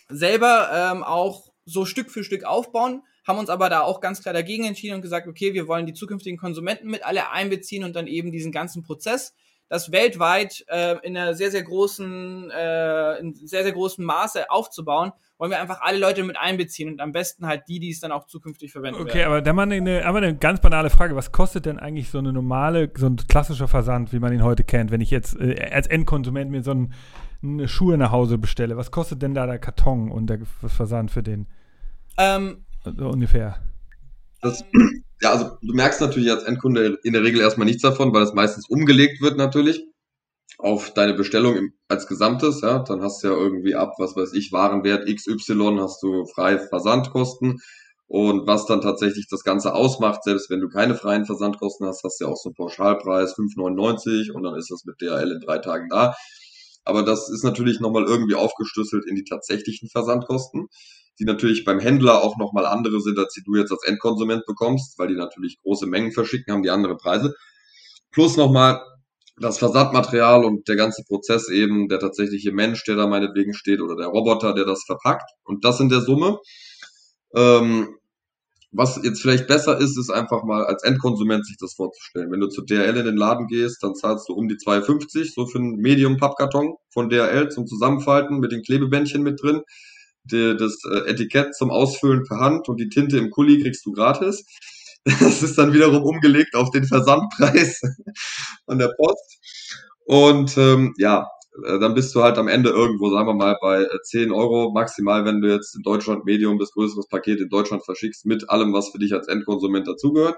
[0.10, 4.34] selber ähm, auch so Stück für Stück aufbauen, haben uns aber da auch ganz klar
[4.34, 8.08] dagegen entschieden und gesagt, okay, wir wollen die zukünftigen Konsumenten mit alle einbeziehen und dann
[8.08, 9.34] eben diesen ganzen Prozess,
[9.68, 15.12] das weltweit äh, in einer sehr, sehr großen, äh, in sehr, sehr großem Maße aufzubauen,
[15.38, 18.12] wollen wir einfach alle Leute mit einbeziehen und am besten halt die, die es dann
[18.12, 19.28] auch zukünftig verwenden Okay, werden.
[19.28, 21.16] aber da mal eine, aber eine ganz banale Frage.
[21.16, 24.64] Was kostet denn eigentlich so eine normale, so ein klassischer Versand, wie man ihn heute
[24.64, 26.94] kennt, wenn ich jetzt äh, als Endkonsument mir so ein,
[27.35, 27.35] eine
[27.68, 28.78] Schuhe nach Hause bestelle?
[28.78, 31.48] Was kostet denn da der Karton und der Versand für den?
[32.18, 33.60] Ähm, also ungefähr.
[34.42, 34.64] Das,
[35.22, 38.34] ja, also du merkst natürlich als Endkunde in der Regel erstmal nichts davon, weil es
[38.34, 39.84] meistens umgelegt wird natürlich
[40.58, 44.34] auf deine Bestellung im, als Gesamtes, ja, dann hast du ja irgendwie ab, was weiß
[44.34, 47.62] ich, Warenwert XY, hast du freie Versandkosten.
[48.08, 52.22] Und was dann tatsächlich das Ganze ausmacht, selbst wenn du keine freien Versandkosten hast, hast
[52.22, 55.58] du ja auch so einen Pauschalpreis 5,99 und dann ist das mit DHL in drei
[55.58, 56.16] Tagen da.
[56.86, 60.68] Aber das ist natürlich nochmal irgendwie aufgeschlüsselt in die tatsächlichen Versandkosten,
[61.20, 64.98] die natürlich beim Händler auch nochmal andere sind, als die du jetzt als Endkonsument bekommst,
[65.00, 67.36] weil die natürlich große Mengen verschicken, haben die andere Preise.
[68.12, 68.82] Plus nochmal
[69.38, 73.96] das Versandmaterial und der ganze Prozess eben, der tatsächliche Mensch, der da meinetwegen steht, oder
[73.96, 75.30] der Roboter, der das verpackt.
[75.44, 76.40] Und das in der Summe.
[77.36, 77.98] Ähm,
[78.76, 82.32] was jetzt vielleicht besser ist, ist einfach mal als Endkonsument sich das vorzustellen.
[82.32, 85.48] Wenn du zu DRL in den Laden gehst, dann zahlst du um die 2,50 so
[85.48, 89.62] für einen Medium-Pappkarton von DRL zum Zusammenfalten mit den Klebebändchen mit drin.
[90.26, 93.92] Die, das äh, Etikett zum Ausfüllen per Hand und die Tinte im Kuli kriegst du
[93.92, 94.46] gratis.
[95.20, 97.80] Das ist dann wiederum umgelegt auf den Versandpreis
[98.66, 99.38] von der Post.
[100.06, 101.28] Und ähm, ja,
[101.64, 105.26] dann bist du halt am Ende irgendwo, sagen wir mal, bei 10 äh, Euro maximal,
[105.26, 108.90] wenn du jetzt in Deutschland Medium das größeres Paket in Deutschland verschickst, mit allem, was
[108.90, 110.38] für dich als Endkonsument dazugehört.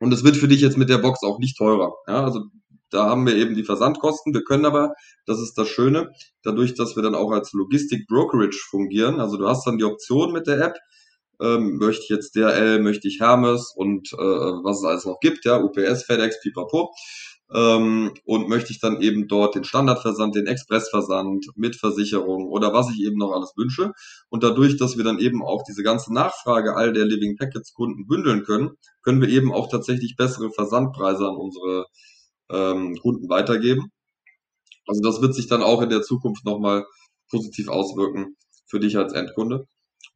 [0.00, 1.92] Und es wird für dich jetzt mit der Box auch nicht teurer.
[2.06, 2.44] Ja, also
[2.90, 4.32] da haben wir eben die Versandkosten.
[4.32, 4.94] Wir können aber,
[5.26, 6.10] das ist das Schöne,
[6.42, 9.20] dadurch, dass wir dann auch als Logistik Brokerage fungieren.
[9.20, 10.76] Also du hast dann die Option mit der App,
[11.40, 15.44] ähm, möchte ich jetzt DRL, möchte ich Hermes und äh, was es alles noch gibt,
[15.44, 16.92] ja, UPS, FedEx, Pipapo
[17.52, 22.90] ähm, und möchte ich dann eben dort den Standardversand, den Expressversand mit Versicherung oder was
[22.90, 23.92] ich eben noch alles wünsche.
[24.28, 28.06] Und dadurch, dass wir dann eben auch diese ganze Nachfrage all der Living Packets Kunden
[28.06, 28.70] bündeln können,
[29.02, 31.86] können wir eben auch tatsächlich bessere Versandpreise an unsere
[32.50, 33.90] ähm, Kunden weitergeben.
[34.86, 36.84] Also das wird sich dann auch in der Zukunft nochmal
[37.30, 39.66] positiv auswirken für dich als Endkunde.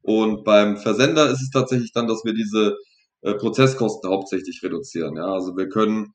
[0.01, 2.75] Und beim Versender ist es tatsächlich dann, dass wir diese
[3.21, 5.15] äh, Prozesskosten hauptsächlich reduzieren.
[5.15, 6.13] Ja, also wir können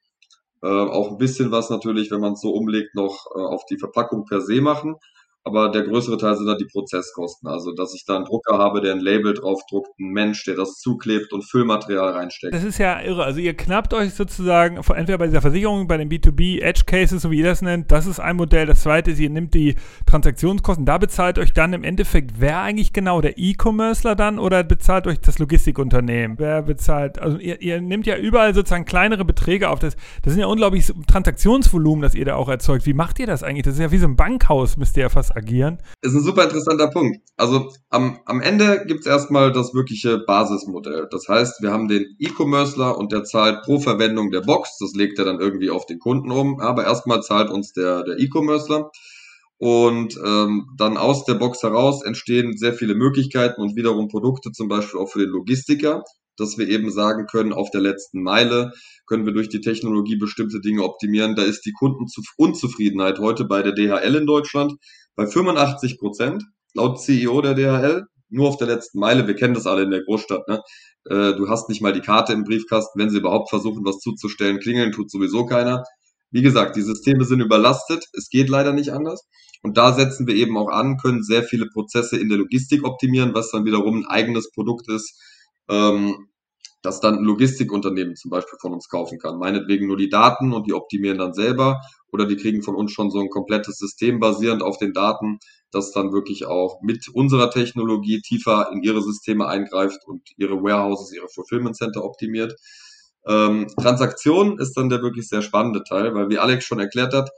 [0.62, 3.78] äh, auch ein bisschen was natürlich, wenn man es so umlegt, noch äh, auf die
[3.78, 4.96] Verpackung per se machen
[5.44, 7.48] aber der größere Teil sind dann die Prozesskosten.
[7.48, 10.74] Also, dass ich da einen Drucker habe, der ein Label draufdruckt, ein Mensch, der das
[10.74, 12.54] zuklebt und Füllmaterial reinsteckt.
[12.54, 13.24] Das ist ja irre.
[13.24, 17.30] Also, ihr knappt euch sozusagen, entweder bei dieser Versicherung, bei den B2B Edge Cases, so
[17.30, 18.66] wie ihr das nennt, das ist ein Modell.
[18.66, 20.84] Das zweite ist, ihr nehmt die Transaktionskosten.
[20.84, 23.20] Da bezahlt euch dann im Endeffekt wer eigentlich genau?
[23.20, 26.38] Der E-Commercer dann oder bezahlt euch das Logistikunternehmen?
[26.38, 27.18] Wer bezahlt?
[27.18, 29.78] Also, ihr, ihr nehmt ja überall sozusagen kleinere Beträge auf.
[29.78, 32.84] Das, das sind ja unglaublich Transaktionsvolumen, das ihr da auch erzeugt.
[32.84, 33.64] Wie macht ihr das eigentlich?
[33.64, 35.78] Das ist ja wie so ein Bankhaus, müsst ihr ja fast agieren?
[36.02, 37.18] Ist ein super interessanter Punkt.
[37.36, 41.08] Also am, am Ende gibt es erstmal das wirkliche Basismodell.
[41.10, 44.78] Das heißt, wir haben den E-Commercer und der zahlt pro Verwendung der Box.
[44.78, 46.60] Das legt er dann irgendwie auf den Kunden um.
[46.60, 48.90] Aber erstmal zahlt uns der, der E-Commercer.
[49.58, 54.68] Und ähm, dann aus der Box heraus entstehen sehr viele Möglichkeiten und wiederum Produkte, zum
[54.68, 56.04] Beispiel auch für den Logistiker,
[56.36, 58.70] dass wir eben sagen können, auf der letzten Meile
[59.06, 61.34] können wir durch die Technologie bestimmte Dinge optimieren.
[61.34, 64.74] Da ist die Kundenunzufriedenheit heute bei der DHL in Deutschland
[65.18, 69.26] bei 85 Prozent, laut CEO der DHL, nur auf der letzten Meile.
[69.26, 70.46] Wir kennen das alle in der Großstadt.
[70.46, 70.62] Ne?
[71.06, 73.00] Äh, du hast nicht mal die Karte im Briefkasten.
[73.00, 75.82] Wenn sie überhaupt versuchen, was zuzustellen, klingeln tut sowieso keiner.
[76.30, 78.06] Wie gesagt, die Systeme sind überlastet.
[78.12, 79.26] Es geht leider nicht anders.
[79.64, 83.34] Und da setzen wir eben auch an, können sehr viele Prozesse in der Logistik optimieren,
[83.34, 85.20] was dann wiederum ein eigenes Produkt ist,
[85.68, 86.28] ähm,
[86.82, 89.38] das dann ein Logistikunternehmen zum Beispiel von uns kaufen kann.
[89.38, 91.80] Meinetwegen nur die Daten und die optimieren dann selber
[92.12, 95.38] oder die kriegen von uns schon so ein komplettes System basierend auf den Daten,
[95.70, 101.12] das dann wirklich auch mit unserer Technologie tiefer in ihre Systeme eingreift und ihre Warehouses,
[101.12, 102.56] ihre Fulfillment Center optimiert.
[103.26, 107.30] Ähm, Transaktion ist dann der wirklich sehr spannende Teil, weil wie Alex schon erklärt hat,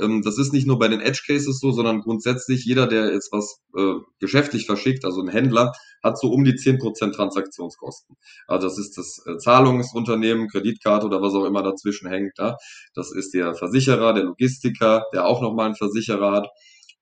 [0.00, 3.32] ähm, das ist nicht nur bei den Edge Cases so, sondern grundsätzlich jeder, der jetzt
[3.32, 8.16] was äh, geschäftlich verschickt, also ein Händler, hat so um die 10% Transaktionskosten.
[8.46, 12.32] Also das ist das äh, Zahlungsunternehmen, Kreditkarte oder was auch immer dazwischen hängt.
[12.38, 12.56] Ja?
[12.94, 16.48] Das ist der Versicherer, der Logistiker, der auch nochmal einen Versicherer hat.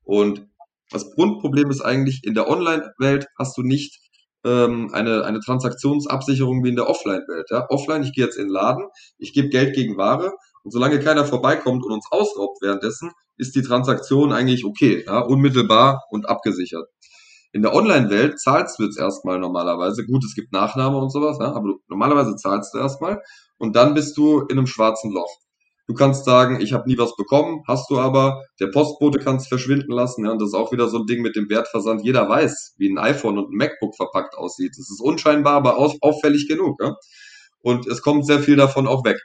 [0.02, 0.46] Und
[0.90, 4.00] das Grundproblem ist eigentlich, in der Online-Welt hast du nicht
[4.44, 7.48] ähm, eine, eine Transaktionsabsicherung wie in der Offline-Welt.
[7.50, 7.66] Ja?
[7.68, 8.86] Offline, ich gehe jetzt in den Laden,
[9.18, 10.32] ich gebe Geld gegen Ware
[10.66, 16.02] und solange keiner vorbeikommt und uns ausraubt währenddessen, ist die Transaktion eigentlich okay, ja, unmittelbar
[16.10, 16.88] und abgesichert.
[17.52, 20.04] In der Online-Welt zahlst du jetzt erstmal normalerweise.
[20.04, 23.22] Gut, es gibt Nachname und sowas, ja, aber du, normalerweise zahlst du erstmal
[23.58, 25.30] und dann bist du in einem schwarzen Loch.
[25.86, 29.46] Du kannst sagen, ich habe nie was bekommen, hast du aber, der Postbote kann es
[29.46, 32.02] verschwinden lassen, ja, und das ist auch wieder so ein Ding mit dem Wertversand.
[32.02, 34.72] Jeder weiß, wie ein iPhone und ein MacBook verpackt aussieht.
[34.72, 36.82] Es ist unscheinbar, aber auffällig genug.
[36.82, 36.96] Ja?
[37.60, 39.20] Und es kommt sehr viel davon auch weg.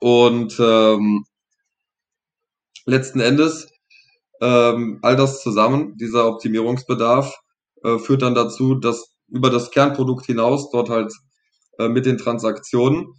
[0.00, 1.24] Und ähm,
[2.86, 3.68] letzten Endes
[4.40, 7.34] ähm, all das zusammen, dieser Optimierungsbedarf,
[7.82, 11.12] äh, führt dann dazu, dass über das Kernprodukt hinaus dort halt
[11.78, 13.14] äh, mit den Transaktionen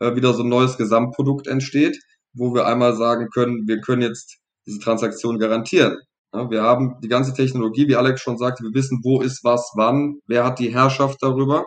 [0.00, 1.98] äh, wieder so ein neues Gesamtprodukt entsteht,
[2.32, 5.98] wo wir einmal sagen können, wir können jetzt diese Transaktion garantieren.
[6.34, 9.72] Ja, wir haben die ganze Technologie, wie Alex schon sagte, wir wissen, wo ist was,
[9.76, 11.66] wann, wer hat die Herrschaft darüber.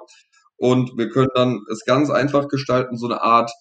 [0.57, 3.51] Und wir können dann es ganz einfach gestalten, so eine Art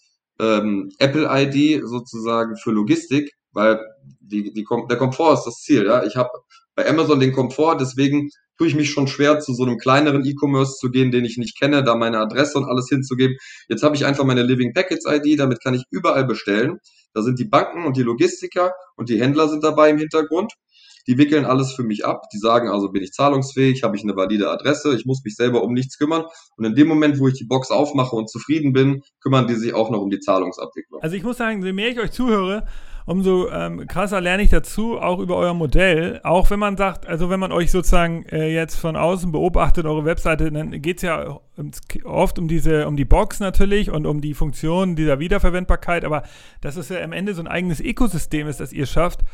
[0.40, 3.81] ähm, Apple-ID sozusagen für Logistik, weil
[4.20, 5.87] die, die, der Komfort ist das Ziel.
[5.87, 6.05] Ja?
[6.05, 6.31] Ich habe
[6.74, 10.76] bei Amazon den Komfort, deswegen tue ich mich schon schwer, zu so einem kleineren E-Commerce
[10.79, 13.37] zu gehen, den ich nicht kenne, da meine Adresse und alles hinzugeben.
[13.68, 16.79] Jetzt habe ich einfach meine Living Packets ID, damit kann ich überall bestellen.
[17.14, 20.53] Da sind die Banken und die Logistiker und die Händler sind dabei im Hintergrund.
[21.10, 22.30] Die wickeln alles für mich ab.
[22.32, 25.64] Die sagen also, bin ich zahlungsfähig, habe ich eine valide Adresse, ich muss mich selber
[25.64, 26.22] um nichts kümmern.
[26.56, 29.74] Und in dem Moment, wo ich die Box aufmache und zufrieden bin, kümmern die sich
[29.74, 31.02] auch noch um die Zahlungsabwicklung.
[31.02, 32.64] Also ich muss sagen, je mehr ich euch zuhöre,
[33.06, 36.20] umso ähm, krasser lerne ich dazu, auch über euer Modell.
[36.22, 40.04] Auch wenn man sagt, also wenn man euch sozusagen äh, jetzt von außen beobachtet, eure
[40.04, 41.40] Webseite, dann geht es ja
[42.04, 46.22] oft um diese, um die Box natürlich und um die Funktion dieser Wiederverwendbarkeit, aber
[46.60, 49.24] dass es ja am Ende so ein eigenes Ökosystem ist, das ihr schafft,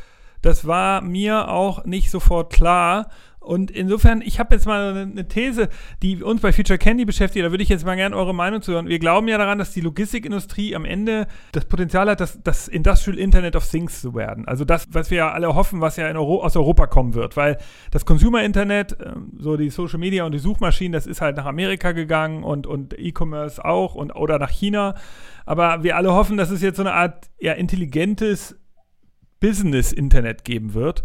[0.41, 3.09] das war mir auch nicht sofort klar.
[3.47, 5.69] Und insofern, ich habe jetzt mal eine These,
[6.03, 8.73] die uns bei Future Candy beschäftigt, da würde ich jetzt mal gerne eure Meinung zu
[8.73, 8.89] hören.
[8.89, 13.17] Wir glauben ja daran, dass die Logistikindustrie am Ende das Potenzial hat, das, das Industrial
[13.17, 14.45] Internet of Things zu werden.
[14.49, 17.37] Also das, was wir ja alle hoffen, was ja Euro aus Europa kommen wird.
[17.37, 17.57] Weil
[17.91, 21.45] das Consumer Internet, ähm, so die Social Media und die Suchmaschinen, das ist halt nach
[21.45, 24.95] Amerika gegangen und, und E-Commerce auch und, oder nach China.
[25.45, 28.57] Aber wir alle hoffen, dass es jetzt so eine Art ja, intelligentes
[29.39, 31.03] Business-Internet geben wird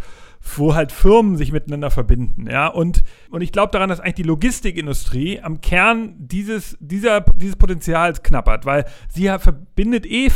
[0.57, 2.67] wo halt Firmen sich miteinander verbinden, ja.
[2.67, 8.23] Und, und ich glaube daran, dass eigentlich die Logistikindustrie am Kern dieses, dieser, dieses Potenzials
[8.23, 10.31] knappert, weil sie ja verbindet eh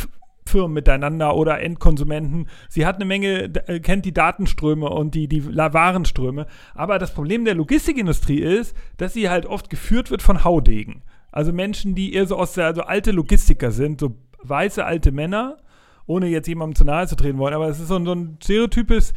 [0.46, 2.46] Firmen miteinander oder Endkonsumenten.
[2.68, 6.46] Sie hat eine Menge, äh, kennt die Datenströme und die, die Warenströme.
[6.74, 11.02] Aber das Problem der Logistikindustrie ist, dass sie halt oft geführt wird von Haudegen.
[11.32, 15.58] Also Menschen, die eher so aus der, also alte Logistiker sind, so weiße alte Männer,
[16.06, 17.54] ohne jetzt jemandem zu nahe zu treten wollen.
[17.54, 19.12] Aber es ist so, so ein stereotypes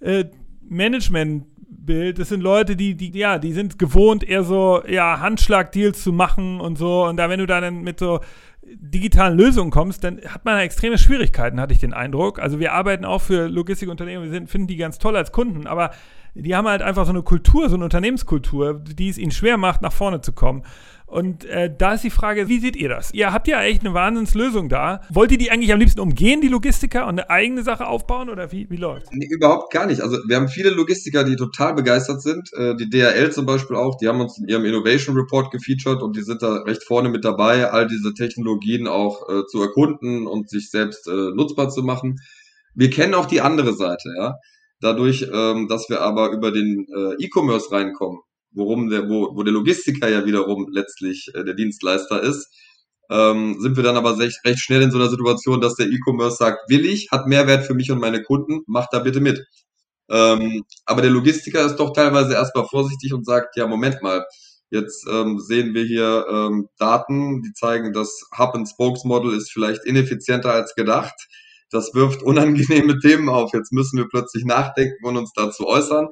[0.00, 0.24] äh,
[0.68, 2.18] Managementbild.
[2.18, 6.60] Das sind Leute, die, die, ja, die sind gewohnt, eher so, ja, Handschlagdeals zu machen
[6.60, 7.04] und so.
[7.04, 8.20] Und da, wenn du dann mit so
[8.74, 12.38] digitalen Lösungen kommst, dann hat man extreme Schwierigkeiten, hatte ich den Eindruck.
[12.38, 15.90] Also wir arbeiten auch für Logistikunternehmen, wir sind, finden die ganz toll als Kunden, aber
[16.34, 19.82] die haben halt einfach so eine Kultur, so eine Unternehmenskultur, die es ihnen schwer macht,
[19.82, 20.64] nach vorne zu kommen.
[21.06, 23.14] Und äh, da ist die Frage, wie seht ihr das?
[23.14, 25.02] Ihr habt ja echt eine Wahnsinnslösung da.
[25.08, 28.50] Wollt ihr die eigentlich am liebsten umgehen, die Logistiker, und eine eigene Sache aufbauen oder
[28.50, 30.00] wie, wie läuft nee, Überhaupt gar nicht.
[30.00, 32.52] Also wir haben viele Logistiker, die total begeistert sind.
[32.54, 36.16] Äh, die DHL zum Beispiel auch, die haben uns in ihrem Innovation Report gefeatured und
[36.16, 40.50] die sind da recht vorne mit dabei, all diese Technologien auch äh, zu erkunden und
[40.50, 42.16] sich selbst äh, nutzbar zu machen.
[42.74, 44.34] Wir kennen auch die andere Seite, ja.
[44.80, 48.20] Dadurch, ähm, dass wir aber über den äh, E-Commerce reinkommen,
[48.56, 52.48] worum der, wo, wo der Logistiker ja wiederum letztlich äh, der Dienstleister ist,
[53.10, 56.36] ähm, sind wir dann aber recht, recht schnell in so einer Situation, dass der E-Commerce
[56.36, 59.46] sagt, will ich, hat Mehrwert für mich und meine Kunden, macht da bitte mit.
[60.08, 64.24] Ähm, aber der Logistiker ist doch teilweise erstmal vorsichtig und sagt, ja, Moment mal,
[64.70, 70.74] jetzt ähm, sehen wir hier ähm, Daten, die zeigen, das Hub-and-Spokes-Model ist vielleicht ineffizienter als
[70.74, 71.14] gedacht.
[71.70, 73.52] Das wirft unangenehme Themen auf.
[73.52, 76.08] Jetzt müssen wir plötzlich nachdenken und uns dazu äußern.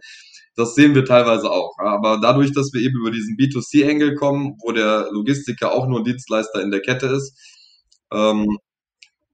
[0.56, 1.74] Das sehen wir teilweise auch.
[1.78, 6.62] Aber dadurch, dass wir eben über diesen B2C-Engel kommen, wo der Logistiker auch nur Dienstleister
[6.62, 7.36] in der Kette ist,
[8.12, 8.58] ähm,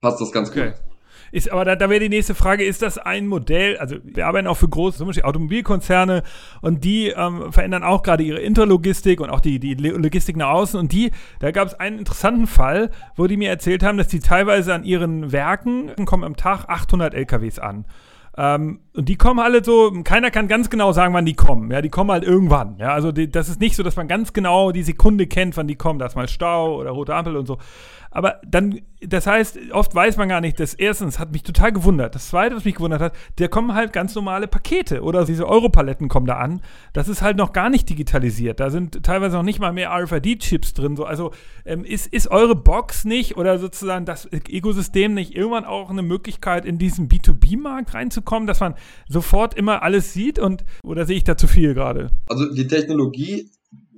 [0.00, 0.70] passt das ganz okay.
[0.70, 0.90] gut.
[1.33, 4.48] Ist, aber da, da wäre die nächste Frage, ist das ein Modell, also wir arbeiten
[4.48, 6.24] auch für große, zum Beispiel Automobilkonzerne
[6.61, 10.78] und die ähm, verändern auch gerade ihre Interlogistik und auch die, die Logistik nach außen
[10.80, 14.18] und die, da gab es einen interessanten Fall, wo die mir erzählt haben, dass die
[14.18, 17.85] teilweise an ihren Werken kommen am Tag 800 LKWs an.
[18.37, 21.70] Ähm, und die kommen alle so, keiner kann ganz genau sagen, wann die kommen.
[21.70, 22.76] Ja, die kommen halt irgendwann.
[22.79, 25.68] Ja, also die, das ist nicht so, dass man ganz genau die Sekunde kennt, wann
[25.68, 26.00] die kommen.
[26.00, 27.59] Da ist mal Stau oder rote Ampel und so.
[28.12, 32.16] Aber dann, das heißt, oft weiß man gar nicht, das erstens hat mich total gewundert.
[32.16, 36.09] Das zweite, was mich gewundert hat, da kommen halt ganz normale Pakete oder diese Europaletten
[36.09, 36.61] kommen da an.
[36.92, 38.59] Das ist halt noch gar nicht digitalisiert.
[38.59, 40.96] Da sind teilweise noch nicht mal mehr RFID-Chips drin.
[40.96, 41.05] So.
[41.05, 41.31] Also
[41.64, 46.64] ähm, ist, ist eure Box nicht oder sozusagen das Ökosystem nicht irgendwann auch eine Möglichkeit,
[46.64, 48.74] in diesen B2B-Markt reinzukommen, dass man
[49.09, 52.11] sofort immer alles sieht und oder sehe ich da zu viel gerade?
[52.29, 53.51] Also die Technologie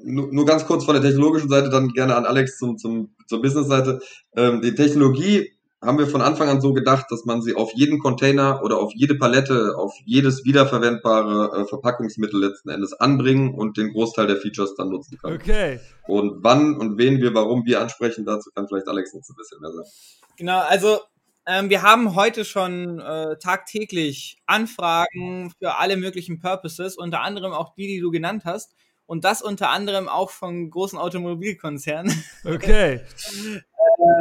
[0.05, 3.41] nur, nur ganz kurz von der technologischen Seite, dann gerne an Alex zum, zum, zur
[3.41, 4.01] Business-Seite.
[4.37, 7.99] Ähm, die Technologie haben wir von Anfang an so gedacht, dass man sie auf jeden
[7.99, 13.93] Container oder auf jede Palette, auf jedes wiederverwendbare äh, Verpackungsmittel letzten Endes anbringen und den
[13.93, 15.35] Großteil der Features dann nutzen kann.
[15.35, 15.81] Okay.
[16.07, 19.61] Und wann und wen wir, warum wir ansprechen, dazu kann vielleicht Alex jetzt ein bisschen
[19.61, 19.89] mehr sagen.
[20.37, 20.99] Genau, also
[21.47, 27.75] ähm, wir haben heute schon äh, tagtäglich Anfragen für alle möglichen Purposes, unter anderem auch
[27.75, 28.75] die, die du genannt hast
[29.07, 32.25] und das unter anderem auch von großen Automobilkonzernen.
[32.45, 33.01] Okay.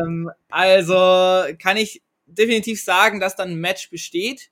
[0.02, 4.50] ähm, also kann ich definitiv sagen, dass dann ein Match besteht.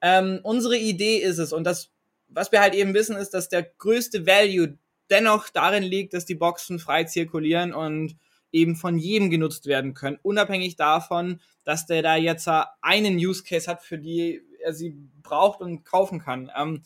[0.00, 1.90] Ähm, unsere Idee ist es und das,
[2.28, 4.78] was wir halt eben wissen, ist, dass der größte Value
[5.10, 8.16] dennoch darin liegt, dass die Boxen frei zirkulieren und
[8.56, 12.48] eben von jedem genutzt werden können, unabhängig davon, dass der da jetzt
[12.80, 16.50] einen Use Case hat, für die er sie braucht und kaufen kann.
[16.56, 16.82] Ähm,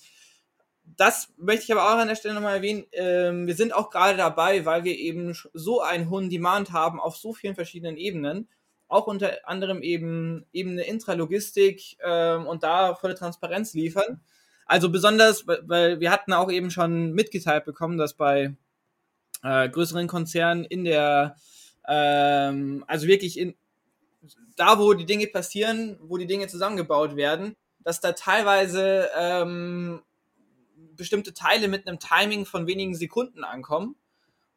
[0.96, 2.84] das möchte ich aber auch an der Stelle nochmal erwähnen.
[2.92, 7.16] Ähm, wir sind auch gerade dabei, weil wir eben so einen hohen Demand haben auf
[7.16, 8.48] so vielen verschiedenen Ebenen.
[8.88, 14.20] Auch unter anderem eben Ebene Intralogistik ähm, und da volle Transparenz liefern.
[14.66, 18.56] Also besonders, weil wir hatten auch eben schon mitgeteilt bekommen, dass bei
[19.42, 21.36] äh, größeren Konzernen in der,
[21.88, 23.54] ähm, also wirklich in,
[24.56, 30.02] da, wo die Dinge passieren, wo die Dinge zusammengebaut werden, dass da teilweise ähm,
[30.96, 33.96] bestimmte Teile mit einem Timing von wenigen Sekunden ankommen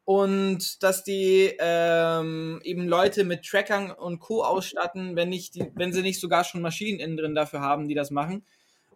[0.04, 4.44] und dass die ähm, eben Leute mit Trackern und Co.
[4.44, 7.94] ausstatten, wenn, nicht die, wenn sie nicht sogar schon Maschinen innen drin dafür haben, die
[7.94, 8.44] das machen,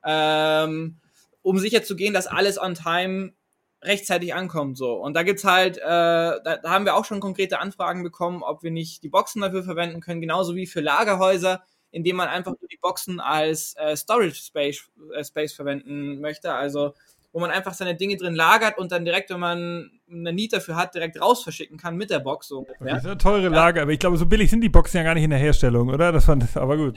[0.04, 0.98] ähm,
[1.40, 3.32] um sicher zu gehen, dass alles on time
[3.82, 4.76] rechtzeitig ankommt.
[4.76, 4.94] So.
[4.94, 8.62] Und da gibt's halt, äh, da, da haben wir auch schon konkrete Anfragen bekommen, ob
[8.62, 12.68] wir nicht die Boxen dafür verwenden können, genauso wie für Lagerhäuser, indem man einfach nur
[12.68, 16.52] die Boxen als äh, Storage Space, äh, Space verwenden möchte.
[16.52, 16.94] Also
[17.32, 20.76] wo man einfach seine Dinge drin lagert und dann direkt, wenn man eine Need dafür
[20.76, 22.48] hat, direkt raus verschicken kann mit der Box.
[22.48, 22.94] So ungefähr.
[22.94, 23.82] Das ist eine teure Lager, ja.
[23.82, 26.10] aber ich glaube, so billig sind die Boxen ja gar nicht in der Herstellung, oder?
[26.10, 26.96] Das fand aber gut.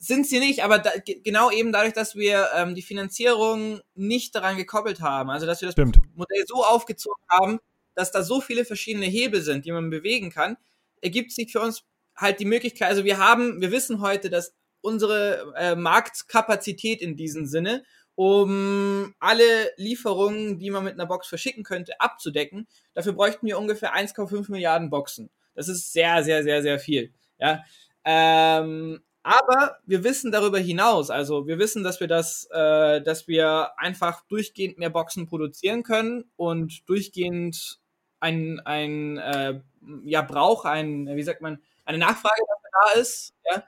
[0.00, 0.90] Sind sie nicht, aber da,
[1.24, 5.66] genau eben dadurch, dass wir ähm, die Finanzierung nicht daran gekoppelt haben, also dass wir
[5.66, 5.98] das Stimmt.
[6.14, 7.58] Modell so aufgezogen haben,
[7.94, 10.56] dass da so viele verschiedene Hebel sind, die man bewegen kann,
[11.00, 11.82] ergibt sich für uns
[12.16, 17.46] halt die Möglichkeit, also wir haben, wir wissen heute, dass unsere äh, Marktkapazität in diesem
[17.46, 17.84] Sinne
[18.14, 19.44] um alle
[19.76, 22.66] Lieferungen, die man mit einer Box verschicken könnte, abzudecken.
[22.92, 25.30] Dafür bräuchten wir ungefähr 1,5 Milliarden Boxen.
[25.54, 27.12] Das ist sehr, sehr, sehr, sehr viel.
[27.38, 27.62] Ja.
[28.04, 33.78] Ähm, aber wir wissen darüber hinaus, also wir wissen, dass wir das, äh, dass wir
[33.78, 37.78] einfach durchgehend mehr Boxen produzieren können und durchgehend
[38.20, 39.60] ein, ein äh,
[40.04, 43.34] ja, Brauch, ein, wie sagt man, eine Nachfrage dafür da ist.
[43.50, 43.62] Ja.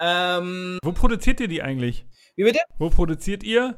[0.00, 2.06] Ähm, Wo produziert ihr die eigentlich?
[2.36, 2.60] Wie bitte?
[2.78, 3.76] Wo produziert ihr?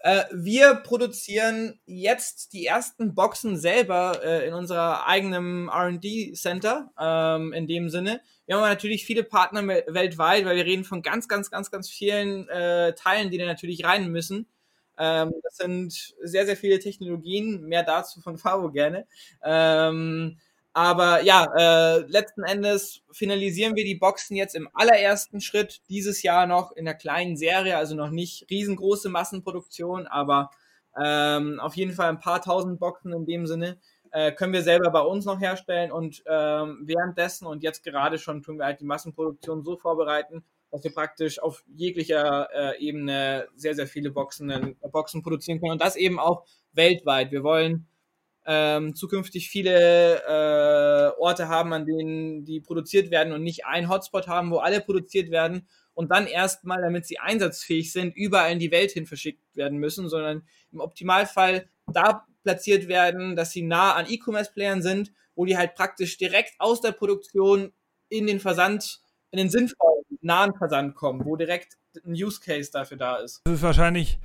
[0.00, 7.66] Äh, wir produzieren jetzt die ersten Boxen selber äh, in unserer eigenen R&D-Center, ähm, in
[7.66, 8.20] dem Sinne.
[8.46, 12.48] Wir haben natürlich viele Partner weltweit, weil wir reden von ganz, ganz, ganz, ganz vielen
[12.48, 14.46] äh, Teilen, die da natürlich rein müssen.
[14.98, 17.64] Ähm, das sind sehr, sehr viele Technologien.
[17.64, 19.06] Mehr dazu von Faro gerne.
[19.42, 20.38] Ähm,
[20.78, 26.46] aber ja, äh, letzten Endes finalisieren wir die Boxen jetzt im allerersten Schritt dieses Jahr
[26.46, 30.52] noch in der kleinen Serie, also noch nicht riesengroße Massenproduktion, aber
[30.96, 33.80] ähm, auf jeden Fall ein paar tausend Boxen in dem Sinne
[34.12, 38.44] äh, können wir selber bei uns noch herstellen und ähm, währenddessen und jetzt gerade schon
[38.44, 43.74] tun wir halt die Massenproduktion so vorbereiten, dass wir praktisch auf jeglicher äh, Ebene sehr,
[43.74, 47.32] sehr viele Boxen, äh, Boxen produzieren können und das eben auch weltweit.
[47.32, 47.88] Wir wollen
[48.50, 54.26] ähm, zukünftig viele äh, Orte haben, an denen die produziert werden und nicht ein Hotspot
[54.26, 58.70] haben, wo alle produziert werden und dann erstmal, damit sie einsatzfähig sind, überall in die
[58.70, 64.06] Welt hin verschickt werden müssen, sondern im Optimalfall da platziert werden, dass sie nah an
[64.08, 67.74] E-Commerce-Playern sind, wo die halt praktisch direkt aus der Produktion
[68.08, 72.96] in den Versand, in den sinnvollen, nahen Versand kommen, wo direkt ein Use Case dafür
[72.96, 73.42] da ist.
[73.44, 74.18] Das ist wahrscheinlich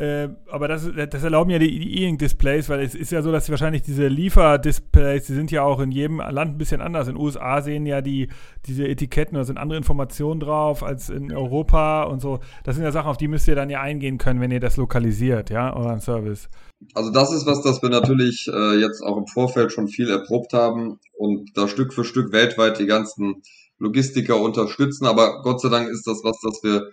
[0.00, 3.82] äh, aber das, das, erlauben ja die E-Ink-Displays, weil es ist ja so, dass wahrscheinlich
[3.82, 7.06] diese Lieferdisplays, die sind ja auch in jedem Land ein bisschen anders.
[7.06, 8.28] In den USA sehen ja die,
[8.64, 12.40] diese Etiketten, da sind andere Informationen drauf als in Europa und so.
[12.64, 14.78] Das sind ja Sachen, auf die müsst ihr dann ja eingehen können, wenn ihr das
[14.78, 16.48] lokalisiert, ja, euren Service.
[16.94, 20.54] Also das ist was, das wir natürlich äh, jetzt auch im Vorfeld schon viel erprobt
[20.54, 23.42] haben und da Stück für Stück weltweit die ganzen
[23.78, 25.04] Logistiker unterstützen.
[25.04, 26.88] Aber Gott sei Dank ist das was, das wir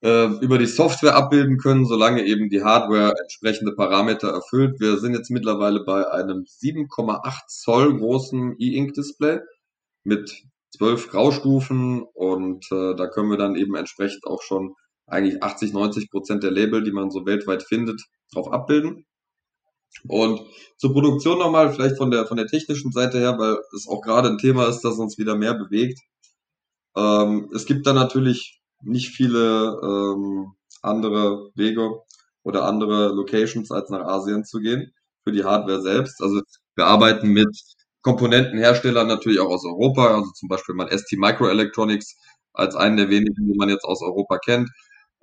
[0.00, 4.78] über die Software abbilden können, solange eben die Hardware entsprechende Parameter erfüllt.
[4.78, 9.40] Wir sind jetzt mittlerweile bei einem 7,8 Zoll großen E-Ink-Display
[10.04, 14.74] mit zwölf Graustufen und äh, da können wir dann eben entsprechend auch schon
[15.06, 18.00] eigentlich 80, 90 Prozent der Label, die man so weltweit findet,
[18.32, 19.06] drauf abbilden.
[20.06, 20.40] Und
[20.76, 24.28] zur Produktion nochmal, vielleicht von der, von der technischen Seite her, weil es auch gerade
[24.28, 25.98] ein Thema ist, das uns wieder mehr bewegt.
[26.96, 30.52] Ähm, es gibt da natürlich nicht viele ähm,
[30.82, 32.00] andere Wege
[32.42, 34.92] oder andere Locations als nach Asien zu gehen
[35.24, 36.22] für die Hardware selbst.
[36.22, 36.40] Also
[36.76, 37.48] wir arbeiten mit
[38.02, 42.16] Komponentenherstellern natürlich auch aus Europa, also zum Beispiel mal ST Microelectronics
[42.52, 44.70] als einen der wenigen, die man jetzt aus Europa kennt.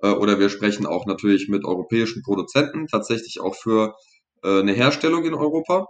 [0.00, 3.94] Äh, oder wir sprechen auch natürlich mit europäischen Produzenten, tatsächlich auch für
[4.42, 5.86] äh, eine Herstellung in Europa.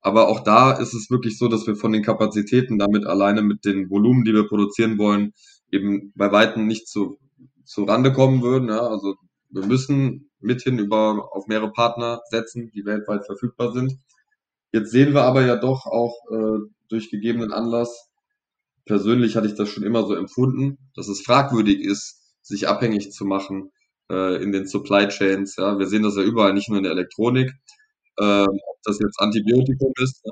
[0.00, 3.64] Aber auch da ist es wirklich so, dass wir von den Kapazitäten damit alleine mit
[3.64, 5.32] den Volumen, die wir produzieren wollen,
[5.70, 7.18] eben bei Weitem nicht zu,
[7.64, 8.68] zu Rande kommen würden.
[8.68, 8.86] Ja.
[8.86, 9.16] Also
[9.50, 13.98] wir müssen mithin über auf mehrere Partner setzen, die weltweit verfügbar sind.
[14.72, 16.58] Jetzt sehen wir aber ja doch auch äh,
[16.88, 18.08] durch gegebenen Anlass,
[18.88, 23.24] persönlich hatte ich das schon immer so empfunden, dass es fragwürdig ist, sich abhängig zu
[23.24, 23.70] machen
[24.10, 25.56] äh, in den Supply Chains.
[25.56, 25.78] Ja.
[25.78, 27.52] Wir sehen das ja überall, nicht nur in der Elektronik.
[28.20, 30.24] Ähm, ob das jetzt Antibiotikum ist.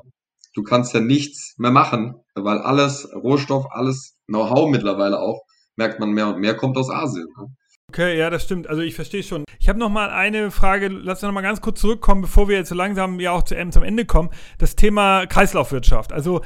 [0.57, 5.43] Du kannst ja nichts mehr machen, weil alles Rohstoff, alles Know-how mittlerweile auch,
[5.77, 7.29] merkt man mehr und mehr, kommt aus Asien.
[7.39, 7.55] Ne?
[7.89, 8.67] Okay, ja, das stimmt.
[8.67, 9.45] Also ich verstehe schon.
[9.61, 10.89] Ich habe noch mal eine Frage.
[10.89, 13.55] Lass uns noch mal ganz kurz zurückkommen, bevor wir jetzt so langsam ja auch zu,
[13.71, 14.31] zum Ende kommen.
[14.59, 16.13] Das Thema Kreislaufwirtschaft.
[16.13, 16.41] Also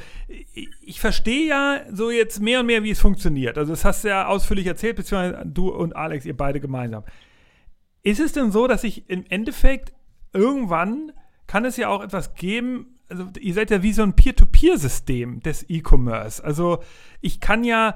[0.81, 3.57] ich verstehe ja so jetzt mehr und mehr, wie es funktioniert.
[3.57, 7.03] Also das hast du ja ausführlich erzählt, beziehungsweise du und Alex, ihr beide gemeinsam.
[8.03, 9.93] Ist es denn so, dass ich im Endeffekt
[10.33, 11.11] irgendwann
[11.47, 15.65] kann es ja auch etwas geben, also ihr seid ja wie so ein Peer-to-Peer-System des
[15.69, 16.43] E-Commerce.
[16.43, 16.79] Also
[17.19, 17.95] ich kann ja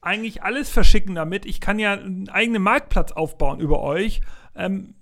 [0.00, 1.46] eigentlich alles verschicken damit.
[1.46, 4.20] Ich kann ja einen eigenen Marktplatz aufbauen über euch.
[4.54, 4.94] Ähm,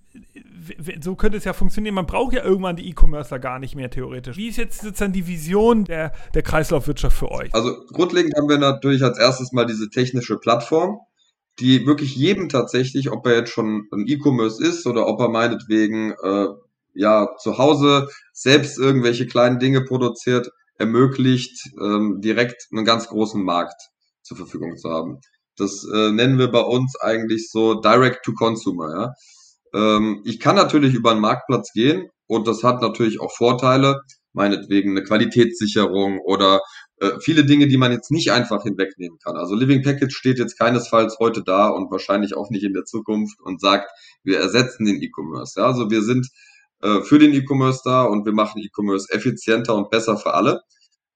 [1.00, 1.94] so könnte es ja funktionieren.
[1.94, 4.36] Man braucht ja irgendwann die E-Commercer gar nicht mehr theoretisch.
[4.36, 7.54] Wie ist jetzt sozusagen die Vision der, der Kreislaufwirtschaft für euch?
[7.54, 11.00] Also grundlegend haben wir natürlich als erstes mal diese technische Plattform,
[11.58, 16.12] die wirklich jedem tatsächlich, ob er jetzt schon ein E-Commerce ist oder ob er meinetwegen
[16.12, 16.46] äh,
[16.96, 23.80] ja zu Hause selbst irgendwelche kleinen Dinge produziert, ermöglicht, ähm, direkt einen ganz großen Markt
[24.22, 25.20] zur Verfügung zu haben.
[25.56, 28.90] Das äh, nennen wir bei uns eigentlich so Direct to Consumer.
[28.90, 29.14] Ja?
[29.74, 34.00] Ähm, ich kann natürlich über einen Marktplatz gehen und das hat natürlich auch Vorteile,
[34.32, 36.60] meinetwegen eine Qualitätssicherung oder
[37.00, 39.36] äh, viele Dinge, die man jetzt nicht einfach hinwegnehmen kann.
[39.36, 43.40] Also Living Package steht jetzt keinesfalls heute da und wahrscheinlich auch nicht in der Zukunft
[43.40, 43.90] und sagt,
[44.24, 45.58] wir ersetzen den E-Commerce.
[45.58, 45.66] Ja?
[45.66, 46.28] Also wir sind
[46.82, 50.60] äh, für den E-Commerce da und wir machen E-Commerce effizienter und besser für alle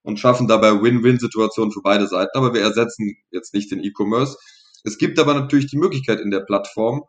[0.03, 2.37] und schaffen dabei Win-Win-Situationen für beide Seiten.
[2.37, 4.37] Aber wir ersetzen jetzt nicht den E-Commerce.
[4.85, 7.05] Es gibt aber natürlich die Möglichkeit in der Plattform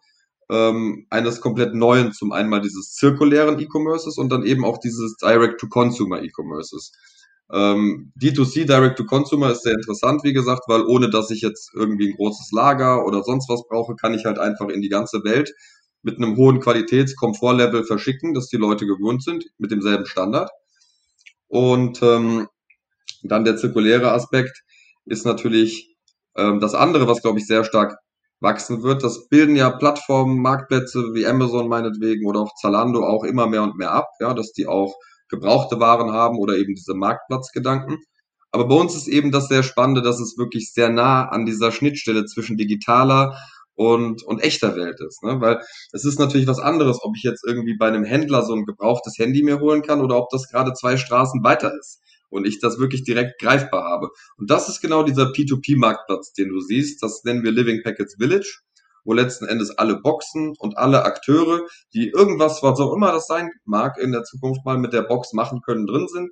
[0.50, 5.16] ähm, eines komplett neuen, zum einen mal dieses zirkulären E-Commerces und dann eben auch dieses
[5.18, 6.92] Direct-to-Consumer E-Commerces.
[7.54, 12.16] Ähm, D2C, Direct-to-Consumer, ist sehr interessant, wie gesagt, weil ohne dass ich jetzt irgendwie ein
[12.16, 15.54] großes Lager oder sonst was brauche, kann ich halt einfach in die ganze Welt
[16.04, 20.50] mit einem hohen Qualitäts-Komfort-Level verschicken, dass die Leute gewohnt sind, mit demselben Standard.
[21.48, 22.48] Und ähm,
[23.24, 24.64] dann der zirkuläre Aspekt
[25.06, 25.96] ist natürlich
[26.36, 27.98] ähm, das andere, was, glaube ich, sehr stark
[28.40, 29.04] wachsen wird.
[29.04, 33.78] Das bilden ja Plattformen, Marktplätze wie Amazon meinetwegen oder auch Zalando auch immer mehr und
[33.78, 34.96] mehr ab, ja, dass die auch
[35.30, 38.00] gebrauchte Waren haben oder eben diese Marktplatzgedanken.
[38.52, 41.72] Aber bei uns ist eben das sehr Spannende, dass es wirklich sehr nah an dieser
[41.72, 43.38] Schnittstelle zwischen digitaler
[43.82, 45.24] und, und echter Welt ist.
[45.24, 45.42] Ne?
[45.42, 45.62] Weil
[45.92, 49.18] es ist natürlich was anderes, ob ich jetzt irgendwie bei einem Händler so ein gebrauchtes
[49.18, 52.78] Handy mir holen kann oder ob das gerade zwei Straßen weiter ist und ich das
[52.78, 54.10] wirklich direkt greifbar habe.
[54.38, 57.02] Und das ist genau dieser P2P-Marktplatz, den du siehst.
[57.02, 58.60] Das nennen wir Living Packets Village,
[59.04, 61.62] wo letzten Endes alle Boxen und alle Akteure,
[61.96, 65.34] die irgendwas, was auch immer das sein mag, in der Zukunft mal mit der Box
[65.34, 66.30] machen können, drin sind.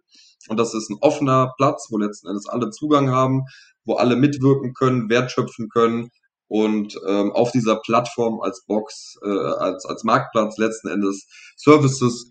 [0.47, 3.41] Und das ist ein offener Platz, wo letzten Endes alle Zugang haben,
[3.86, 6.12] wo alle mitwirken können, wertschöpfen können
[6.50, 12.30] und ähm, auf dieser Plattform als Box, äh, als, als Marktplatz letzten Endes Services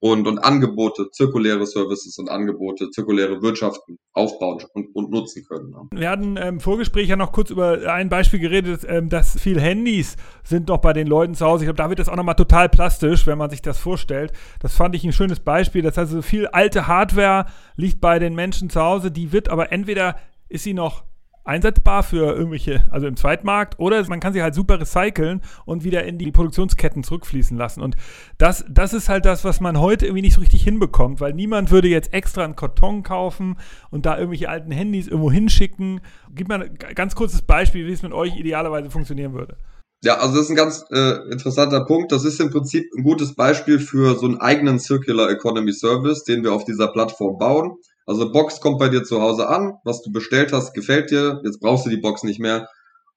[0.00, 5.74] und, und Angebote, zirkuläre Services und Angebote, zirkuläre Wirtschaften aufbauen und, und nutzen können.
[5.92, 9.60] Wir hatten im ähm, Vorgespräch ja noch kurz über ein Beispiel geredet, ähm, dass viel
[9.60, 11.64] Handys sind noch bei den Leuten zu Hause.
[11.64, 14.32] Ich glaube, da wird das auch nochmal total plastisch, wenn man sich das vorstellt.
[14.60, 15.82] Das fand ich ein schönes Beispiel.
[15.82, 17.46] Das heißt, so viel alte Hardware
[17.76, 20.16] liegt bei den Menschen zu Hause, die wird aber entweder
[20.48, 21.07] ist sie noch
[21.48, 26.04] einsetzbar für irgendwelche, also im Zweitmarkt, oder man kann sie halt super recyceln und wieder
[26.04, 27.82] in die Produktionsketten zurückfließen lassen.
[27.82, 27.96] Und
[28.36, 31.70] das, das ist halt das, was man heute irgendwie nicht so richtig hinbekommt, weil niemand
[31.70, 33.56] würde jetzt extra einen Karton kaufen
[33.90, 36.00] und da irgendwelche alten Handys irgendwo hinschicken.
[36.34, 39.56] Gib mal ein ganz kurzes Beispiel, wie es mit euch idealerweise funktionieren würde.
[40.04, 42.12] Ja, also das ist ein ganz äh, interessanter Punkt.
[42.12, 46.44] Das ist im Prinzip ein gutes Beispiel für so einen eigenen Circular Economy Service, den
[46.44, 47.78] wir auf dieser Plattform bauen.
[48.08, 51.60] Also Box kommt bei dir zu Hause an, was du bestellt hast, gefällt dir, jetzt
[51.60, 52.66] brauchst du die Box nicht mehr.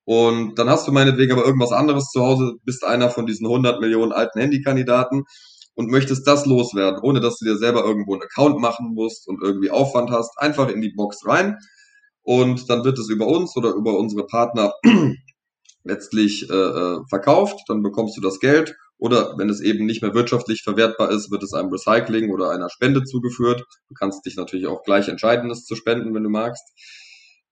[0.04, 3.80] Und dann hast du meinetwegen aber irgendwas anderes zu Hause, bist einer von diesen 100
[3.80, 5.24] Millionen alten Handykandidaten
[5.76, 9.42] und möchtest das loswerden, ohne dass du dir selber irgendwo einen Account machen musst und
[9.42, 11.58] irgendwie Aufwand hast, einfach in die Box rein.
[12.24, 14.74] Und dann wird es über uns oder über unsere Partner
[15.86, 20.14] letztlich äh, äh verkauft, dann bekommst du das Geld oder wenn es eben nicht mehr
[20.14, 23.66] wirtschaftlich verwertbar ist, wird es einem Recycling oder einer Spende zugeführt.
[23.90, 26.64] Du kannst dich natürlich auch gleich entscheiden, das zu spenden, wenn du magst.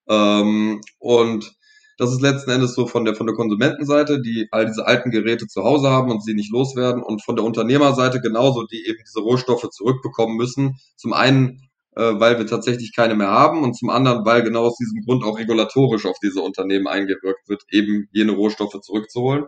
[0.08, 1.52] Ähm, und
[1.98, 5.48] das ist letzten Endes so von der, von der Konsumentenseite, die all diese alten Geräte
[5.48, 7.02] zu Hause haben und sie nicht loswerden.
[7.02, 10.76] Und von der Unternehmerseite genauso, die eben diese Rohstoffe zurückbekommen müssen.
[10.94, 14.76] Zum einen, äh, weil wir tatsächlich keine mehr haben und zum anderen, weil genau aus
[14.76, 19.46] diesem Grund auch regulatorisch auf diese Unternehmen eingewirkt wird, eben jene Rohstoffe zurückzuholen.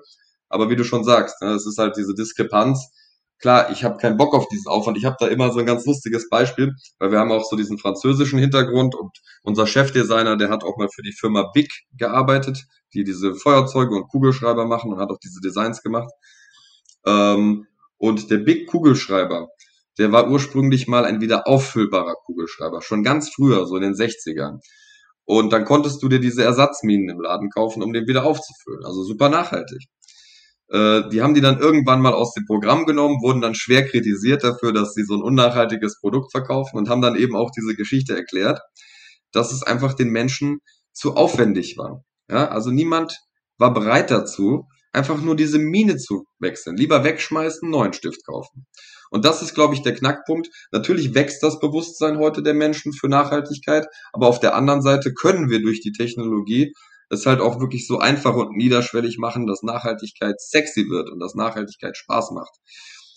[0.52, 2.90] Aber wie du schon sagst, ne, es ist halt diese Diskrepanz.
[3.38, 4.98] Klar, ich habe keinen Bock auf diesen Aufwand.
[4.98, 7.78] Ich habe da immer so ein ganz lustiges Beispiel, weil wir haben auch so diesen
[7.78, 9.10] französischen Hintergrund und
[9.42, 14.08] unser Chefdesigner, der hat auch mal für die Firma Big gearbeitet, die diese Feuerzeuge und
[14.08, 16.12] Kugelschreiber machen und hat auch diese Designs gemacht.
[17.06, 19.48] Ähm, und der Big Kugelschreiber,
[19.98, 24.60] der war ursprünglich mal ein wieder auffüllbarer Kugelschreiber, schon ganz früher, so in den 60ern.
[25.24, 28.84] Und dann konntest du dir diese Ersatzminen im Laden kaufen, um den wieder aufzufüllen.
[28.84, 29.86] Also super nachhaltig.
[30.72, 34.42] Äh, die haben die dann irgendwann mal aus dem Programm genommen, wurden dann schwer kritisiert
[34.42, 38.16] dafür, dass sie so ein unnachhaltiges Produkt verkaufen und haben dann eben auch diese Geschichte
[38.16, 38.60] erklärt,
[39.32, 40.60] dass es einfach den Menschen
[40.92, 42.04] zu aufwendig war.
[42.30, 43.18] Ja, also niemand
[43.58, 46.76] war bereit dazu, einfach nur diese Mine zu wechseln.
[46.76, 48.66] Lieber wegschmeißen, neuen Stift kaufen.
[49.10, 50.48] Und das ist, glaube ich, der Knackpunkt.
[50.70, 55.50] Natürlich wächst das Bewusstsein heute der Menschen für Nachhaltigkeit, aber auf der anderen Seite können
[55.50, 56.72] wir durch die Technologie
[57.12, 61.34] es halt auch wirklich so einfach und niederschwellig machen, dass Nachhaltigkeit sexy wird und dass
[61.34, 62.58] Nachhaltigkeit Spaß macht.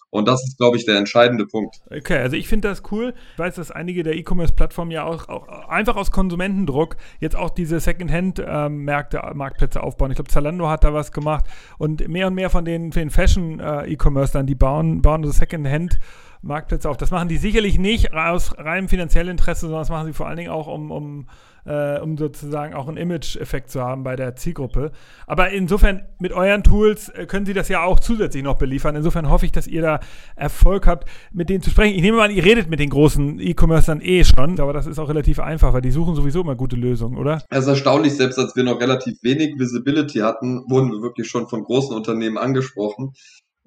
[0.09, 1.75] Und das ist, glaube ich, der entscheidende Punkt.
[1.89, 3.13] Okay, also ich finde das cool.
[3.33, 7.81] Ich weiß, dass einige der E-Commerce-Plattformen ja auch, auch, einfach aus Konsumentendruck jetzt auch diese
[7.81, 10.11] Second-Hand-Märkte, äh, Marktplätze aufbauen.
[10.11, 11.45] Ich glaube, Zalando hat da was gemacht
[11.77, 15.99] und mehr und mehr von den, den Fashion-E-Commerce-Lern, die bauen, bauen so Second-Hand-
[16.45, 16.97] Marktplätze auf.
[16.97, 20.37] Das machen die sicherlich nicht aus reinem finanziellem Interesse, sondern das machen sie vor allen
[20.37, 21.27] Dingen auch, um, um
[21.65, 24.91] äh, um sozusagen auch einen Image-Effekt zu haben bei der Zielgruppe.
[25.25, 28.95] Aber insofern, mit euren Tools äh, können Sie das ja auch zusätzlich noch beliefern.
[28.95, 29.99] Insofern hoffe ich, dass ihr da
[30.35, 31.95] Erfolg habt, mit denen zu sprechen.
[31.95, 34.99] Ich nehme mal an, ihr redet mit den großen E-Commercern eh schon, aber das ist
[34.99, 37.43] auch relativ einfach, weil die suchen sowieso immer gute Lösungen, oder?
[37.49, 41.47] Es ist erstaunlich, selbst als wir noch relativ wenig Visibility hatten, wurden wir wirklich schon
[41.47, 43.13] von großen Unternehmen angesprochen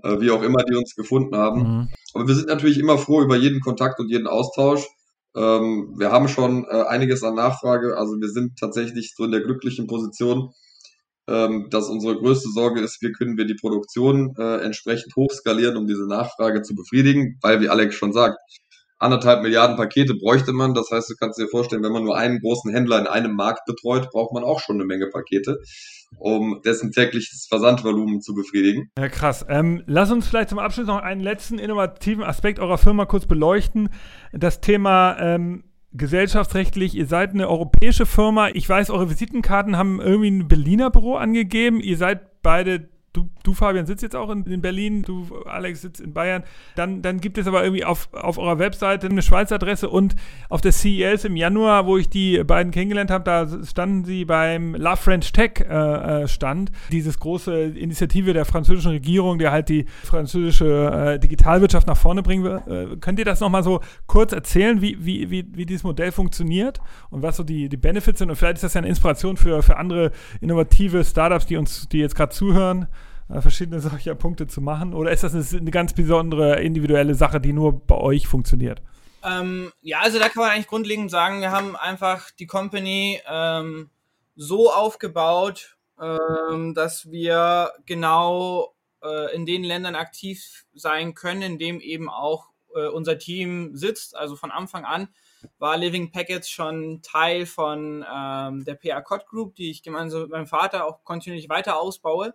[0.03, 1.61] äh, wie auch immer die uns gefunden haben.
[1.61, 1.89] Mhm.
[2.15, 4.87] Aber wir sind natürlich immer froh über jeden Kontakt und jeden Austausch.
[5.37, 7.97] Ähm, wir haben schon äh, einiges an Nachfrage.
[7.97, 10.53] Also wir sind tatsächlich so in der glücklichen Position,
[11.29, 15.87] ähm, dass unsere größte Sorge ist, wie können wir die Produktion äh, entsprechend hochskalieren, um
[15.87, 18.39] diese Nachfrage zu befriedigen, weil, wie Alex schon sagt,
[18.99, 20.75] anderthalb Milliarden Pakete bräuchte man.
[20.75, 23.65] Das heißt, du kannst dir vorstellen, wenn man nur einen großen Händler in einem Markt
[23.67, 25.61] betreut, braucht man auch schon eine Menge Pakete,
[26.19, 28.91] um dessen tägliches Versandvolumen zu befriedigen.
[28.99, 29.47] Ja, krass.
[29.49, 33.91] Ähm, lass uns vielleicht zum Abschluss noch einen letzten innovativen Aspekt eurer Firma kurz beleuchten.
[34.33, 38.49] Das Thema ähm, gesellschaftsrechtlich, ihr seid eine europäische Firma.
[38.49, 41.81] Ich weiß, eure Visitenkarten haben irgendwie ein Berliner Büro angegeben.
[41.81, 46.01] Ihr seid beide du, du Fabian sitzt jetzt auch in, in, Berlin, du Alex sitzt
[46.01, 46.45] in Bayern.
[46.77, 50.15] Dann, dann gibt es aber irgendwie auf, auf eurer Webseite eine Schweizer Adresse und
[50.49, 54.75] auf der CES im Januar, wo ich die beiden kennengelernt habe, da standen sie beim
[54.75, 56.71] La French Tech äh, äh, Stand.
[56.93, 62.45] Dieses große Initiative der französischen Regierung, der halt die französische äh, Digitalwirtschaft nach vorne bringen
[62.45, 62.61] will.
[62.67, 66.81] Äh, könnt ihr das nochmal so kurz erzählen, wie, wie, wie, wie dieses Modell funktioniert
[67.11, 68.31] und was so die, die Benefits sind?
[68.31, 71.99] Und vielleicht ist das ja eine Inspiration für, für andere innovative Startups, die uns, die
[71.99, 72.87] jetzt gerade zuhören
[73.29, 74.95] verschiedene solcher Punkte zu machen?
[74.95, 78.83] Oder ist das eine, eine ganz besondere individuelle Sache, die nur bei euch funktioniert?
[79.25, 83.91] Ähm, ja, also da kann man eigentlich grundlegend sagen, wir haben einfach die Company ähm,
[84.37, 91.81] so aufgebaut, ähm, dass wir genau äh, in den Ländern aktiv sein können, in dem
[91.81, 94.17] eben auch äh, unser Team sitzt.
[94.17, 95.09] Also von Anfang an
[95.59, 100.31] war Living Packets schon Teil von ähm, der PA Cod Group, die ich gemeinsam mit
[100.31, 102.35] meinem Vater auch kontinuierlich weiter ausbaue.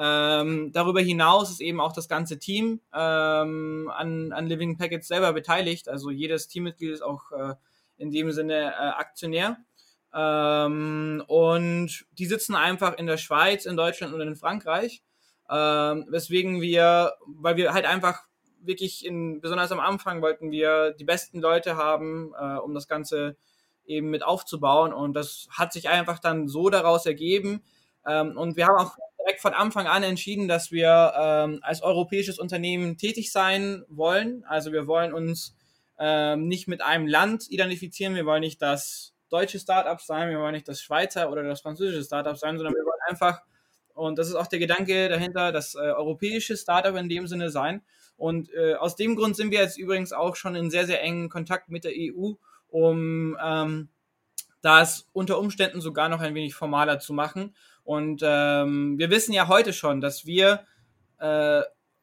[0.00, 5.32] Ähm, darüber hinaus ist eben auch das ganze Team ähm, an, an Living Packets selber
[5.32, 5.88] beteiligt.
[5.88, 7.54] Also jedes Teammitglied ist auch äh,
[7.96, 9.58] in dem Sinne äh, Aktionär.
[10.14, 15.02] Ähm, und die sitzen einfach in der Schweiz, in Deutschland und in Frankreich.
[15.50, 18.22] Ähm, weswegen wir, weil wir halt einfach
[18.60, 23.36] wirklich in, besonders am Anfang wollten wir die besten Leute haben, äh, um das Ganze
[23.84, 24.92] eben mit aufzubauen.
[24.92, 27.64] Und das hat sich einfach dann so daraus ergeben.
[28.06, 28.96] Ähm, und wir haben auch
[29.28, 34.42] direkt von Anfang an entschieden, dass wir ähm, als europäisches Unternehmen tätig sein wollen.
[34.48, 35.54] Also wir wollen uns
[35.98, 38.14] ähm, nicht mit einem Land identifizieren.
[38.14, 42.04] Wir wollen nicht das deutsche Startup sein, wir wollen nicht das Schweizer oder das französische
[42.04, 43.42] Startup sein, sondern wir wollen einfach,
[43.92, 47.82] und das ist auch der Gedanke dahinter, das äh, europäische Startup in dem Sinne sein.
[48.16, 51.28] Und äh, aus dem Grund sind wir jetzt übrigens auch schon in sehr, sehr engen
[51.28, 52.32] Kontakt mit der EU,
[52.68, 53.90] um ähm,
[54.62, 57.54] das unter Umständen sogar noch ein wenig formaler zu machen.
[57.88, 60.66] Und ähm, wir wissen ja heute schon, dass wir
[61.20, 61.62] äh,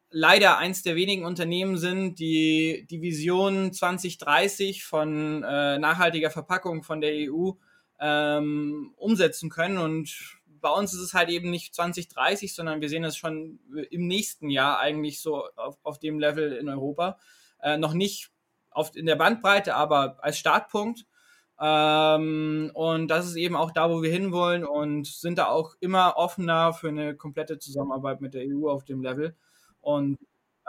[0.09, 7.01] leider eins der wenigen Unternehmen sind, die die Vision 2030 von äh, nachhaltiger Verpackung von
[7.01, 7.51] der EU
[7.99, 9.77] ähm, umsetzen können.
[9.77, 13.59] Und bei uns ist es halt eben nicht 2030, sondern wir sehen es schon
[13.91, 17.19] im nächsten Jahr eigentlich so auf, auf dem Level in Europa.
[17.61, 18.31] Äh, noch nicht
[18.71, 21.05] auf, in der Bandbreite, aber als Startpunkt.
[21.59, 26.17] Ähm, und das ist eben auch da, wo wir hinwollen und sind da auch immer
[26.17, 29.35] offener für eine komplette Zusammenarbeit mit der EU auf dem Level.
[29.81, 30.17] Und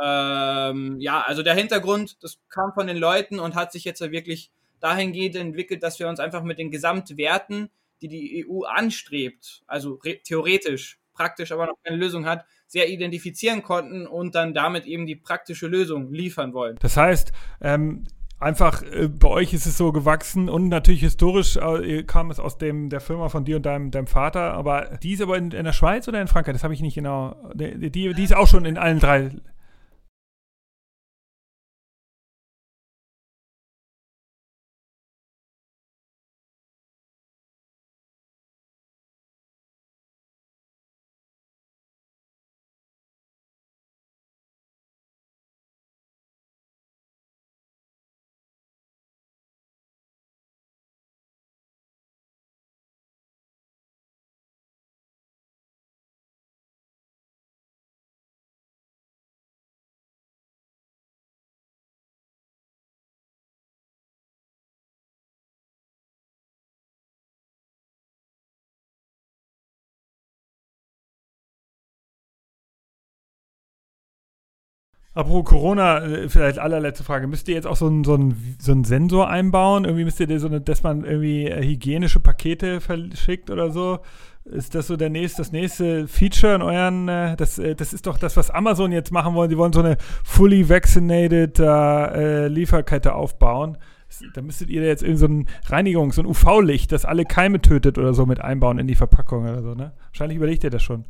[0.01, 4.53] ähm, ja, also der Hintergrund, das kam von den Leuten und hat sich jetzt wirklich
[4.81, 7.71] dahingehend entwickelt, dass wir uns einfach mit den Gesamtwerten,
[8.03, 14.07] die die EU anstrebt, also theoretisch, praktisch aber noch keine Lösung hat, sehr identifizieren konnten
[14.07, 16.77] und dann damit eben die praktische Lösung liefern wollen.
[16.81, 17.33] Das heißt,
[17.63, 18.05] ähm,
[18.39, 22.59] einfach äh, bei euch ist es so gewachsen und natürlich historisch äh, kam es aus
[22.59, 25.65] dem der Firma von dir und deinem, deinem Vater, aber die ist aber in, in
[25.65, 26.55] der Schweiz oder in Frankreich?
[26.55, 27.35] Das habe ich nicht genau.
[27.55, 29.31] Die, die, die ist auch schon in allen drei
[75.17, 77.27] Apropos Corona, äh, vielleicht allerletzte Frage.
[77.27, 79.87] Müsst ihr jetzt auch so einen, so einen, so einen Sensor einbauen?
[79.87, 84.01] Irgendwie müsst ihr so eine, dass man irgendwie äh, hygienische Pakete verschickt oder so?
[84.45, 88.19] Ist das so der nächste, das nächste Feature in euren, äh, das, das ist doch
[88.19, 89.49] das, was Amazon jetzt machen wollen.
[89.49, 93.79] Sie wollen so eine fully vaccinated äh, Lieferkette aufbauen.
[94.35, 97.97] Da müsstet ihr jetzt irgendwie so ein Reinigungs-, so ein UV-Licht, das alle Keime tötet
[97.97, 99.95] oder so mit einbauen in die Verpackung oder so, ne?
[100.09, 101.07] Wahrscheinlich überlegt ihr das schon.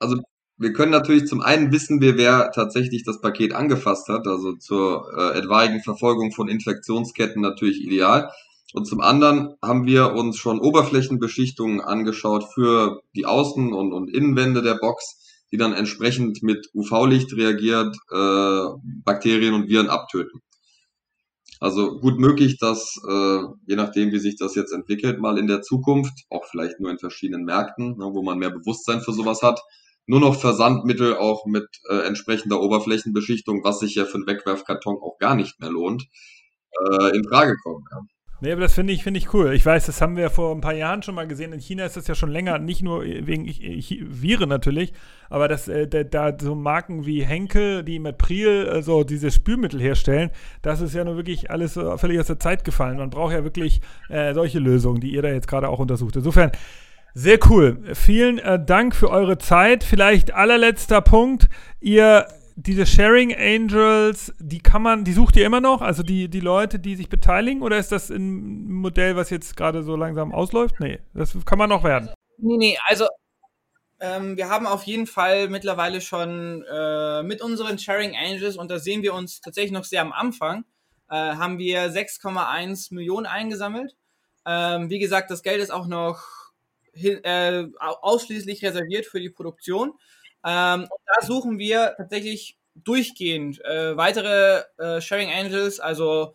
[0.00, 0.16] Also
[0.62, 5.06] wir können natürlich zum einen wissen wir, wer tatsächlich das Paket angefasst hat, also zur
[5.16, 8.30] äh, etwaigen Verfolgung von Infektionsketten natürlich ideal.
[8.72, 14.62] Und zum anderen haben wir uns schon Oberflächenbeschichtungen angeschaut für die Außen- und, und Innenwände
[14.62, 18.64] der Box, die dann entsprechend mit UV-Licht reagiert, äh,
[19.04, 20.40] Bakterien und Viren abtöten.
[21.60, 25.62] Also gut möglich, dass äh, je nachdem, wie sich das jetzt entwickelt, mal in der
[25.62, 29.60] Zukunft, auch vielleicht nur in verschiedenen Märkten, ne, wo man mehr Bewusstsein für sowas hat,
[30.06, 35.18] nur noch Versandmittel auch mit äh, entsprechender Oberflächenbeschichtung, was sich ja für einen Wegwerfkarton auch
[35.18, 36.08] gar nicht mehr lohnt,
[36.90, 37.84] äh, in Frage kommen.
[37.90, 38.00] Ja.
[38.42, 39.52] Nee, aber das finde ich, finde ich cool.
[39.52, 41.52] Ich weiß, das haben wir vor ein paar Jahren schon mal gesehen.
[41.52, 44.92] In China ist das ja schon länger, nicht nur wegen Viren natürlich,
[45.30, 49.80] aber dass äh, da, so Marken wie Henkel, die mit Priel äh, so diese Spülmittel
[49.80, 52.96] herstellen, das ist ja nur wirklich alles so völlig aus der Zeit gefallen.
[52.96, 56.16] Man braucht ja wirklich äh, solche Lösungen, die ihr da jetzt gerade auch untersucht.
[56.16, 56.50] Insofern,
[57.14, 57.82] sehr cool.
[57.94, 59.84] Vielen äh, Dank für eure Zeit.
[59.84, 61.48] Vielleicht allerletzter Punkt.
[61.80, 65.82] Ihr, diese Sharing Angels, die kann man, die sucht ihr immer noch?
[65.82, 67.62] Also die, die Leute, die sich beteiligen?
[67.62, 70.80] Oder ist das ein Modell, was jetzt gerade so langsam ausläuft?
[70.80, 72.10] Nee, das kann man noch werden.
[72.38, 73.06] Nee, nee, also
[74.00, 78.80] ähm, wir haben auf jeden Fall mittlerweile schon äh, mit unseren Sharing Angels, und da
[78.80, 80.64] sehen wir uns tatsächlich noch sehr am Anfang,
[81.08, 83.94] äh, haben wir 6,1 Millionen eingesammelt.
[84.44, 86.41] Ähm, wie gesagt, das Geld ist auch noch
[86.94, 89.94] äh, ausschließlich reserviert für die Produktion.
[90.44, 96.34] Ähm, und da suchen wir tatsächlich durchgehend äh, weitere äh, Sharing Angels, also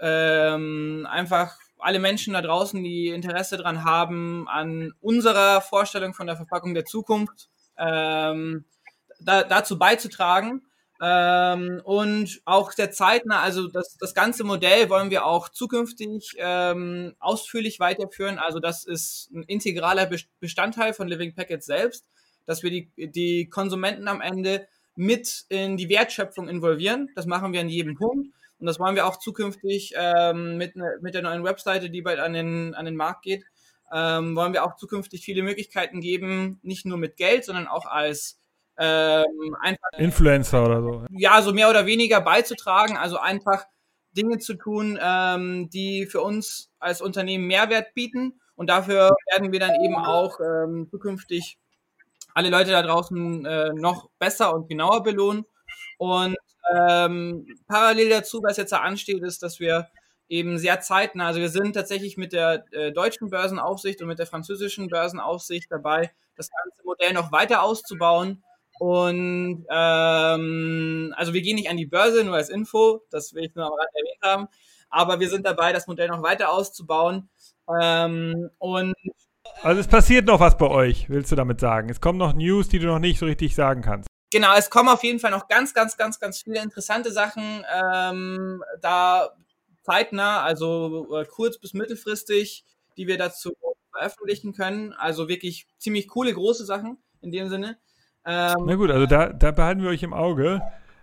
[0.00, 6.36] ähm, einfach alle Menschen da draußen, die Interesse daran haben, an unserer Vorstellung von der
[6.36, 8.64] Verpackung der Zukunft ähm,
[9.20, 10.62] da, dazu beizutragen.
[11.02, 17.14] Ähm, und auch sehr zeitnah, also das, das ganze Modell wollen wir auch zukünftig ähm,
[17.18, 18.38] ausführlich weiterführen.
[18.38, 20.08] Also das ist ein integraler
[20.40, 22.06] Bestandteil von Living Packets selbst,
[22.46, 27.10] dass wir die, die Konsumenten am Ende mit in die Wertschöpfung involvieren.
[27.16, 28.28] Das machen wir an jedem Punkt.
[28.60, 32.20] Und das wollen wir auch zukünftig ähm, mit, ne, mit der neuen Webseite, die bald
[32.20, 33.44] an den, an den Markt geht,
[33.92, 38.40] ähm, wollen wir auch zukünftig viele Möglichkeiten geben, nicht nur mit Geld, sondern auch als
[38.78, 41.04] ähm, einfach Influencer oder so.
[41.10, 43.64] Ja, so mehr oder weniger beizutragen, also einfach
[44.12, 48.40] Dinge zu tun, ähm, die für uns als Unternehmen Mehrwert bieten.
[48.56, 51.58] Und dafür werden wir dann eben auch ähm, zukünftig
[52.34, 55.44] alle Leute da draußen äh, noch besser und genauer belohnen.
[55.98, 56.36] Und
[56.76, 59.88] ähm, parallel dazu, was jetzt da ansteht, ist, dass wir
[60.28, 64.26] eben sehr zeitnah, also wir sind tatsächlich mit der äh, deutschen Börsenaufsicht und mit der
[64.26, 68.42] französischen Börsenaufsicht dabei, das ganze Modell noch weiter auszubauen
[68.78, 73.54] und ähm, also wir gehen nicht an die Börse, nur als Info, das will ich
[73.54, 74.48] nur am Rand erwähnt haben.
[74.90, 77.28] Aber wir sind dabei, das Modell noch weiter auszubauen.
[77.80, 78.94] Ähm, und
[79.62, 81.88] also es passiert noch was bei euch, willst du damit sagen?
[81.88, 84.08] Es kommen noch News, die du noch nicht so richtig sagen kannst.
[84.30, 88.62] Genau, es kommen auf jeden Fall noch ganz, ganz, ganz, ganz viele interessante Sachen ähm,
[88.80, 89.30] da
[89.82, 92.64] zeitnah, also äh, kurz bis mittelfristig,
[92.96, 93.54] die wir dazu
[93.92, 94.92] veröffentlichen können.
[94.92, 97.78] Also wirklich ziemlich coole, große Sachen in dem Sinne.
[98.26, 100.62] Ähm, Na gut, also da, da behalten wir euch im Auge.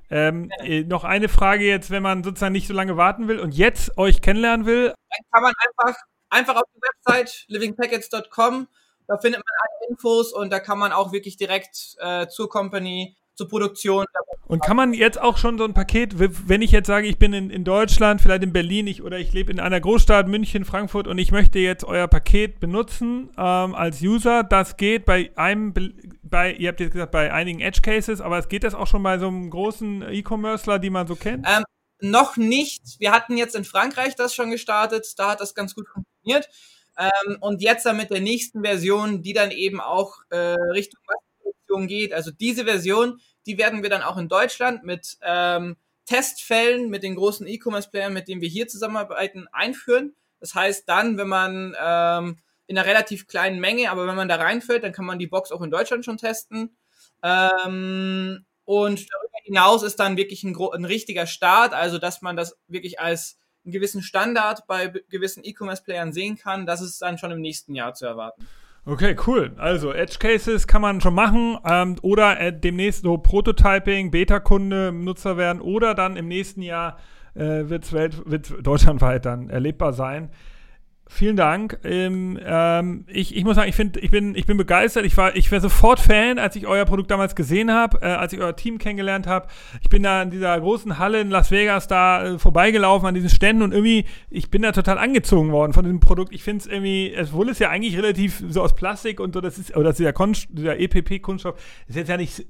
[0.10, 3.56] Ähm, äh, noch eine Frage jetzt, wenn man sozusagen nicht so lange warten will und
[3.56, 4.88] jetzt euch kennenlernen will.
[4.88, 8.68] Dann kann man einfach, einfach auf die Website livingpackets.com,
[9.08, 13.16] da findet man alle Infos und da kann man auch wirklich direkt äh, zur Company,
[13.36, 14.06] zur Produktion.
[14.48, 17.32] Und kann man jetzt auch schon so ein Paket, wenn ich jetzt sage, ich bin
[17.32, 21.08] in, in Deutschland, vielleicht in Berlin ich, oder ich lebe in einer Großstadt, München, Frankfurt
[21.08, 25.74] und ich möchte jetzt euer Paket benutzen ähm, als User, das geht bei einem,
[26.32, 29.04] bei, ihr habt jetzt gesagt, bei einigen Edge Cases, aber es geht das auch schon
[29.04, 31.46] bei so einem großen E-Commercer, die man so kennt?
[31.48, 31.64] Ähm,
[32.00, 33.00] noch nicht.
[33.00, 36.50] Wir hatten jetzt in Frankreich das schon gestartet, da hat das ganz gut funktioniert.
[36.98, 41.88] Ähm, und jetzt dann mit der nächsten Version, die dann eben auch äh, Richtung Massenproduktion
[41.88, 42.14] geht.
[42.14, 47.16] Also diese Version, die werden wir dann auch in Deutschland mit ähm, Testfällen mit den
[47.16, 50.16] großen E-Commerce-Playern, mit denen wir hier zusammenarbeiten, einführen.
[50.40, 52.38] Das heißt, dann, wenn man ähm,
[52.72, 55.52] in einer relativ kleinen Menge, aber wenn man da reinfällt, dann kann man die Box
[55.52, 56.78] auch in Deutschland schon testen.
[57.22, 62.58] Ähm, und darüber hinaus ist dann wirklich ein, ein richtiger Start, also dass man das
[62.68, 66.66] wirklich als einen gewissen Standard bei gewissen E-Commerce-Playern sehen kann.
[66.66, 68.48] Das ist dann schon im nächsten Jahr zu erwarten.
[68.86, 69.54] Okay, cool.
[69.58, 75.36] Also Edge Cases kann man schon machen ähm, oder äh, demnächst so Prototyping, Beta-Kunde, Nutzer
[75.36, 76.98] werden oder dann im nächsten Jahr
[77.36, 80.32] äh, wird es deutschlandweit dann erlebbar sein.
[81.14, 81.78] Vielen Dank.
[81.84, 85.06] Ähm, ähm, ich, ich muss sagen, ich, find, ich, bin, ich bin begeistert.
[85.06, 88.32] Ich war, ich war sofort Fan, als ich euer Produkt damals gesehen habe, äh, als
[88.32, 89.48] ich euer Team kennengelernt habe.
[89.82, 93.30] Ich bin da in dieser großen Halle in Las Vegas da äh, vorbeigelaufen an diesen
[93.30, 96.34] Ständen und irgendwie, ich bin da total angezogen worden von diesem Produkt.
[96.34, 99.58] Ich finde es irgendwie, obwohl es ja eigentlich relativ so aus Plastik und so, das
[99.58, 101.56] ist, oder das ist dieser, dieser EPP-Kunststoff,
[101.88, 102.46] ist jetzt ja nicht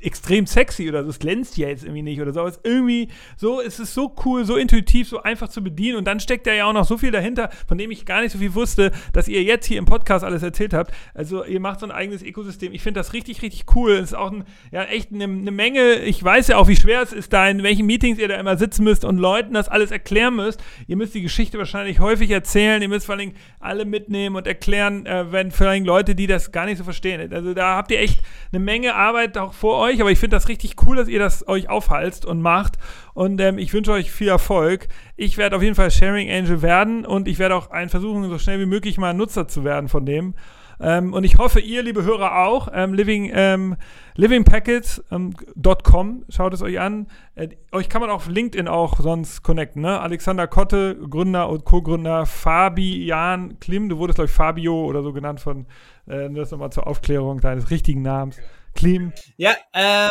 [0.00, 1.10] extrem sexy oder so.
[1.10, 2.40] Es glänzt ja jetzt irgendwie nicht oder so.
[2.40, 5.96] Aber es ist irgendwie so, es ist so cool, so intuitiv, so einfach zu bedienen.
[5.96, 8.32] Und dann steckt da ja auch noch so viel dahinter, von dem ich gar nicht
[8.32, 10.92] so viel wusste, dass ihr jetzt hier im Podcast alles erzählt habt.
[11.14, 12.72] Also ihr macht so ein eigenes Ökosystem.
[12.72, 13.92] Ich finde das richtig, richtig cool.
[13.92, 15.96] Es ist auch ein, ja echt eine, eine, Menge.
[15.96, 18.56] Ich weiß ja auch, wie schwer es ist, da in welchen Meetings ihr da immer
[18.56, 20.62] sitzen müsst und Leuten das alles erklären müsst.
[20.86, 22.80] Ihr müsst die Geschichte wahrscheinlich häufig erzählen.
[22.82, 26.52] Ihr müsst vor allem alle mitnehmen und erklären, äh, wenn vor allem Leute, die das
[26.52, 27.32] gar nicht so verstehen.
[27.32, 28.20] Also da habt ihr echt
[28.52, 31.18] eine Menge Arbeit auch vor euch euch, aber ich finde das richtig cool, dass ihr
[31.18, 32.78] das euch aufhalst und macht.
[33.14, 34.88] Und ähm, ich wünsche euch viel Erfolg.
[35.16, 38.38] Ich werde auf jeden Fall Sharing Angel werden und ich werde auch einen versuchen, so
[38.38, 40.34] schnell wie möglich mal Nutzer zu werden von dem.
[40.80, 42.68] Ähm, und ich hoffe, ihr, liebe Hörer, auch.
[42.72, 43.76] Ähm, living, ähm,
[44.14, 47.08] livingpackets.com, ähm, schaut es euch an.
[47.34, 49.82] Äh, euch kann man auf LinkedIn auch sonst connecten.
[49.82, 49.98] Ne?
[49.98, 55.40] Alexander Kotte, Gründer und Co-Gründer, Fabian Klim, du wurdest, glaube ich, Fabio oder so genannt
[55.40, 55.66] von,
[56.06, 58.38] äh, das nochmal zur Aufklärung deines richtigen Namens.
[58.78, 59.12] Klim.
[59.36, 60.10] Ja, ähm,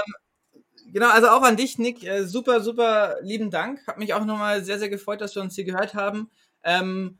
[0.91, 2.03] genau, also auch an dich, Nick.
[2.03, 3.85] Äh, super, super lieben Dank.
[3.87, 6.29] Hat mich auch nochmal sehr, sehr gefreut, dass wir uns hier gehört haben.
[6.63, 7.17] Ähm,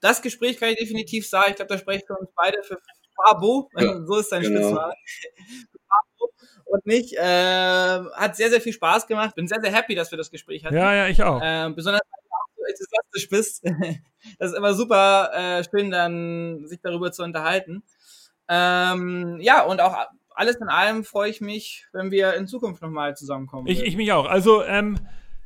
[0.00, 1.50] das Gespräch kann ich definitiv sagen.
[1.50, 2.78] Ich glaube, da spreche ich für uns beide für
[3.14, 3.70] Fabo.
[3.76, 4.58] Ja, so ist dein genau.
[4.58, 4.94] Spitzname.
[6.64, 7.16] und mich.
[7.16, 9.36] Äh, hat sehr, sehr viel Spaß gemacht.
[9.36, 10.74] Bin sehr, sehr happy, dass wir das Gespräch hatten.
[10.74, 11.40] Ja, ja, ich auch.
[11.40, 13.64] Äh, besonders, weil du auch so enthusiastisch bist.
[14.40, 17.84] das ist immer super äh, schön, dann sich darüber zu unterhalten.
[18.48, 19.94] Ähm, ja, und auch
[20.38, 23.66] alles in allem freue ich mich, wenn wir in Zukunft nochmal zusammenkommen.
[23.66, 24.26] Ich, ich mich auch.
[24.26, 24.98] Also, ähm,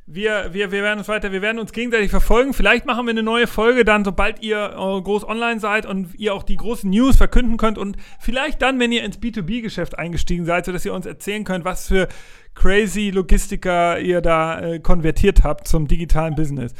[0.05, 2.53] wir, wir, wir werden uns weiter, wir werden uns gegenseitig verfolgen.
[2.53, 6.33] Vielleicht machen wir eine neue Folge dann, sobald ihr äh, groß online seid und ihr
[6.33, 10.65] auch die großen News verkünden könnt und vielleicht dann, wenn ihr ins B2B-Geschäft eingestiegen seid,
[10.65, 12.07] sodass ihr uns erzählen könnt, was für
[12.53, 16.73] crazy Logistiker ihr da äh, konvertiert habt zum digitalen Business.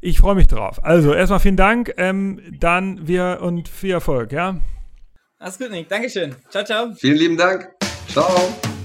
[0.00, 0.84] Ich freue mich drauf.
[0.84, 4.60] Also erstmal vielen Dank, ähm, dann wir und viel Erfolg, ja?
[5.38, 5.88] Alles gut, Nick.
[5.88, 6.34] Dankeschön.
[6.50, 6.94] Ciao, ciao.
[6.94, 7.70] Vielen lieben Dank.
[8.08, 8.75] Ciao.